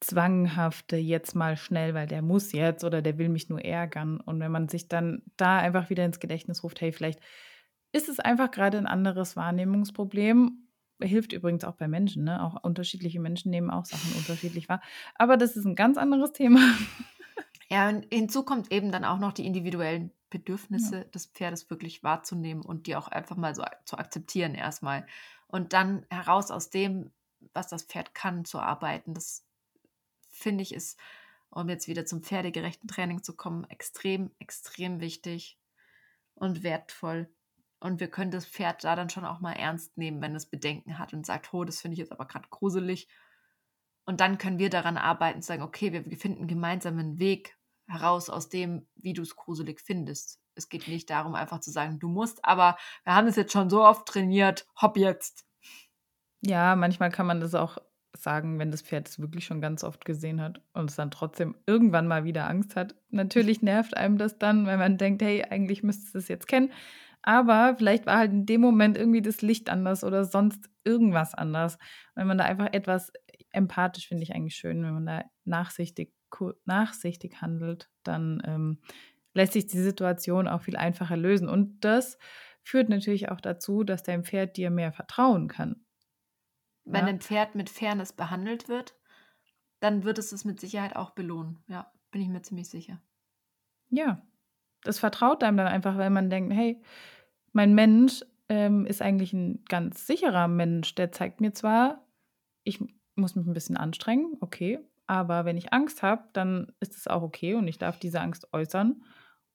[0.00, 4.20] zwanghafte jetzt mal schnell, weil der muss jetzt oder der will mich nur ärgern.
[4.20, 7.20] Und wenn man sich dann da einfach wieder ins Gedächtnis ruft, hey, vielleicht
[7.92, 10.68] ist es einfach gerade ein anderes Wahrnehmungsproblem.
[11.02, 12.42] Hilft übrigens auch bei Menschen, ne?
[12.44, 14.80] Auch unterschiedliche Menschen nehmen auch Sachen unterschiedlich wahr.
[15.14, 16.60] Aber das ist ein ganz anderes Thema.
[17.70, 20.12] Ja, und hinzu kommt eben dann auch noch die individuellen
[20.72, 20.94] Ja.
[20.94, 25.06] Bedürfnisse des Pferdes wirklich wahrzunehmen und die auch einfach mal so zu akzeptieren erstmal.
[25.46, 27.12] Und dann heraus aus dem,
[27.54, 29.14] was das Pferd kann, zu arbeiten.
[29.14, 29.46] Das
[30.38, 30.98] finde ich ist,
[31.50, 35.58] um jetzt wieder zum pferdegerechten Training zu kommen, extrem, extrem wichtig
[36.34, 37.28] und wertvoll.
[37.80, 40.98] Und wir können das Pferd da dann schon auch mal ernst nehmen, wenn es Bedenken
[40.98, 43.08] hat und sagt, oh, das finde ich jetzt aber gerade gruselig.
[44.04, 48.30] Und dann können wir daran arbeiten, zu sagen, okay, wir finden gemeinsam einen Weg heraus
[48.30, 50.40] aus dem, wie du es gruselig findest.
[50.54, 53.70] Es geht nicht darum, einfach zu sagen, du musst, aber wir haben es jetzt schon
[53.70, 55.46] so oft trainiert, hopp jetzt.
[56.40, 57.78] Ja, manchmal kann man das auch
[58.16, 61.54] sagen, wenn das Pferd es wirklich schon ganz oft gesehen hat und es dann trotzdem
[61.66, 62.94] irgendwann mal wieder Angst hat.
[63.10, 66.72] Natürlich nervt einem das dann, weil man denkt, hey, eigentlich müsstest du es jetzt kennen.
[67.22, 71.78] Aber vielleicht war halt in dem Moment irgendwie das Licht anders oder sonst irgendwas anders.
[72.14, 73.12] Wenn man da einfach etwas
[73.50, 76.14] empathisch, finde ich eigentlich schön, wenn man da nachsichtig,
[76.64, 78.78] nachsichtig handelt, dann ähm,
[79.34, 81.48] lässt sich die Situation auch viel einfacher lösen.
[81.48, 82.18] Und das
[82.62, 85.84] führt natürlich auch dazu, dass dein Pferd dir mehr vertrauen kann.
[86.92, 88.96] Wenn Ja, ein Pferd mit Fairness behandelt wird,
[89.80, 91.64] dann wird es es mit Sicherheit auch belohnen.
[91.68, 93.00] Ja, bin ich mir ziemlich sicher.
[93.90, 94.22] ja.
[94.84, 96.80] Das vertraut einem dann einfach, weil man denkt, hey,
[97.52, 100.94] mein Mensch ähm, ist eigentlich ein ganz sicherer Mensch.
[100.96, 102.06] Der zeigt mir zwar,
[102.64, 102.80] ich
[103.16, 107.22] muss mich ein bisschen anstrengen, okay, aber wenn ich Angst habe, dann ist es auch
[107.22, 109.04] okay und ich darf diese Angst äußern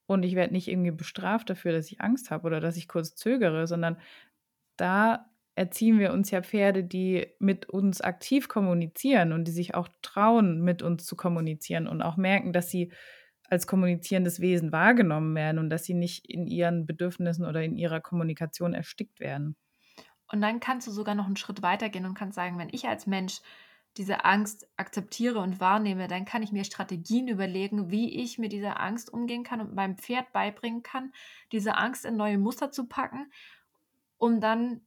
[0.07, 3.15] und ich werde nicht irgendwie bestraft dafür, dass ich Angst habe oder dass ich kurz
[3.15, 3.97] zögere, sondern
[4.77, 9.87] da erziehen wir uns ja Pferde, die mit uns aktiv kommunizieren und die sich auch
[10.01, 12.91] trauen, mit uns zu kommunizieren und auch merken, dass sie
[13.49, 18.01] als kommunizierendes Wesen wahrgenommen werden und dass sie nicht in ihren Bedürfnissen oder in ihrer
[18.01, 19.55] Kommunikation erstickt werden.
[20.31, 22.87] Und dann kannst du sogar noch einen Schritt weiter gehen und kannst sagen, wenn ich
[22.87, 23.41] als Mensch
[23.97, 28.79] diese Angst akzeptiere und wahrnehme, dann kann ich mir Strategien überlegen, wie ich mit dieser
[28.79, 31.13] Angst umgehen kann und meinem Pferd beibringen kann,
[31.51, 33.31] diese Angst in neue Muster zu packen,
[34.17, 34.81] um dann,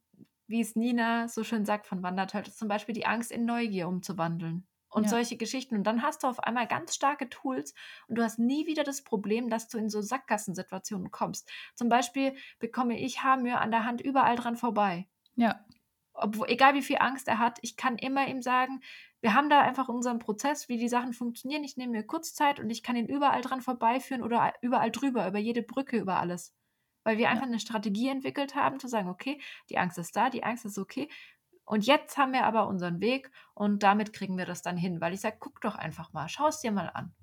[0.49, 4.67] wie es Nina so schön sagt von Wandertöltes, zum Beispiel die Angst in Neugier umzuwandeln.
[4.89, 5.11] Und Ja.
[5.11, 5.77] solche Geschichten.
[5.77, 7.75] Und dann hast du auf einmal ganz starke Tools
[8.09, 11.51] und du hast nie wieder das Problem, dass du in so Sackgassensituationen kommst.
[11.75, 15.67] Zum Beispiel bekomme ich Hamir an der Hand überall dran vorbei Ja,
[16.15, 18.81] obwohl, egal wie viel Angst er hat, ich kann immer ihm sagen,
[19.21, 21.63] wir haben da einfach unseren Prozess, wie die Sachen funktionieren.
[21.65, 25.39] Ich nehme mir Kurzzeit und ich kann ihn überall dran vorbeiführen oder überall drüber, über
[25.39, 26.55] jede Brücke, über alles.
[27.07, 29.41] Weil wir einfach eine Strategie entwickelt haben, zu sagen, okay,
[29.71, 31.09] die Angst ist da, die Angst ist okay.
[31.65, 35.15] Und jetzt haben wir aber unseren Weg und damit kriegen wir das dann hin, weil
[35.15, 37.15] ich sage, guck doch einfach mal, schau es dir mal an.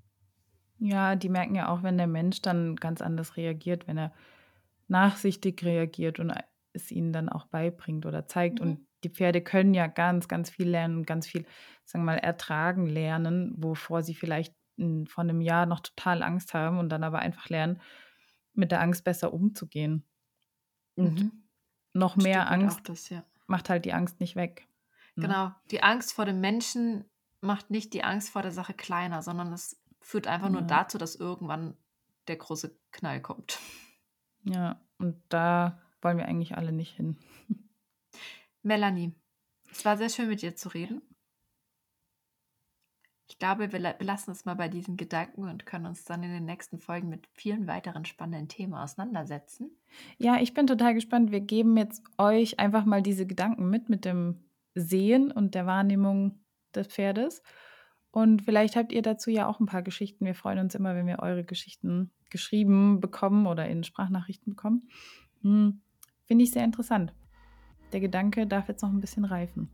[0.79, 4.13] Ja, die merken ja auch, wenn der Mensch dann ganz anders reagiert, wenn er
[4.87, 6.33] nachsichtig reagiert und
[6.71, 8.61] es ihnen dann auch beibringt oder zeigt.
[8.61, 8.65] Mhm.
[8.65, 11.45] Und die Pferde können ja ganz, ganz viel lernen und ganz viel,
[11.83, 14.55] sagen wir mal, ertragen lernen, wovor sie vielleicht
[15.07, 17.81] vor einem Jahr noch total Angst haben und dann aber einfach lernen,
[18.53, 20.03] mit der Angst besser umzugehen.
[20.95, 21.43] Und mhm.
[21.93, 23.23] noch mehr Angst das, ja.
[23.47, 24.67] macht halt die Angst nicht weg.
[25.15, 25.27] Ne?
[25.27, 27.05] Genau, die Angst vor dem Menschen
[27.41, 30.53] macht nicht die Angst vor der Sache kleiner, sondern es führt einfach ja.
[30.53, 31.75] nur dazu, dass irgendwann
[32.27, 33.59] der große Knall kommt.
[34.43, 37.17] Ja, und da wollen wir eigentlich alle nicht hin.
[38.61, 39.13] Melanie,
[39.71, 41.01] es war sehr schön mit dir zu reden.
[43.33, 46.45] Ich glaube, wir lassen es mal bei diesen Gedanken und können uns dann in den
[46.45, 49.71] nächsten Folgen mit vielen weiteren spannenden Themen auseinandersetzen.
[50.19, 51.31] Ja, ich bin total gespannt.
[51.31, 54.43] Wir geben jetzt euch einfach mal diese Gedanken mit, mit dem
[54.75, 56.43] Sehen und der Wahrnehmung
[56.75, 57.41] des Pferdes.
[58.11, 60.25] Und vielleicht habt ihr dazu ja auch ein paar Geschichten.
[60.25, 64.87] Wir freuen uns immer, wenn wir eure Geschichten geschrieben bekommen oder in Sprachnachrichten bekommen.
[65.41, 65.81] Hm,
[66.25, 67.15] Finde ich sehr interessant.
[67.93, 69.71] Der Gedanke darf jetzt noch ein bisschen reifen.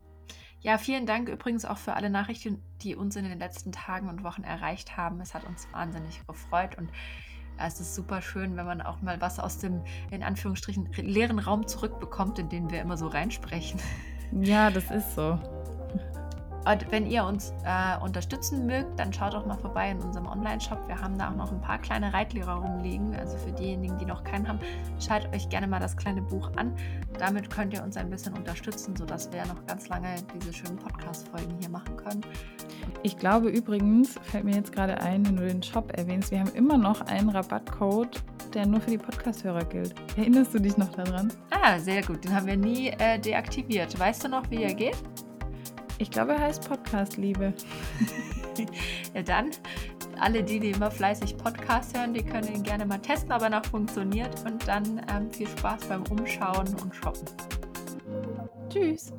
[0.62, 4.22] Ja, vielen Dank übrigens auch für alle Nachrichten, die uns in den letzten Tagen und
[4.22, 5.20] Wochen erreicht haben.
[5.20, 6.90] Es hat uns wahnsinnig gefreut und
[7.56, 11.66] es ist super schön, wenn man auch mal was aus dem, in Anführungsstrichen, leeren Raum
[11.66, 13.80] zurückbekommt, in den wir immer so reinsprechen.
[14.32, 15.38] Ja, das ist so.
[16.66, 20.78] Und wenn ihr uns äh, unterstützen mögt, dann schaut doch mal vorbei in unserem Online-Shop.
[20.88, 23.14] Wir haben da auch noch ein paar kleine Reitlehrer rumliegen.
[23.16, 24.58] Also für diejenigen, die noch keinen haben,
[24.98, 26.74] schaut euch gerne mal das kleine Buch an.
[27.18, 31.56] Damit könnt ihr uns ein bisschen unterstützen, sodass wir noch ganz lange diese schönen Podcast-Folgen
[31.60, 32.20] hier machen können.
[33.02, 36.52] Ich glaube übrigens, fällt mir jetzt gerade ein, wenn du den Shop erwähnst, wir haben
[36.54, 39.94] immer noch einen Rabattcode, der nur für die Podcast-Hörer gilt.
[40.16, 41.32] Erinnerst du dich noch daran?
[41.50, 42.24] Ah, sehr gut.
[42.24, 43.98] Den haben wir nie äh, deaktiviert.
[43.98, 44.96] Weißt du noch, wie er geht?
[46.00, 47.52] Ich glaube, er heißt Podcast Liebe.
[49.14, 49.50] ja, dann
[50.18, 53.50] alle die, die immer fleißig Podcast hören, die können ihn gerne mal testen, ob er
[53.50, 54.34] noch funktioniert.
[54.46, 57.26] Und dann ähm, viel Spaß beim Umschauen und Shoppen.
[58.70, 59.12] Tschüss.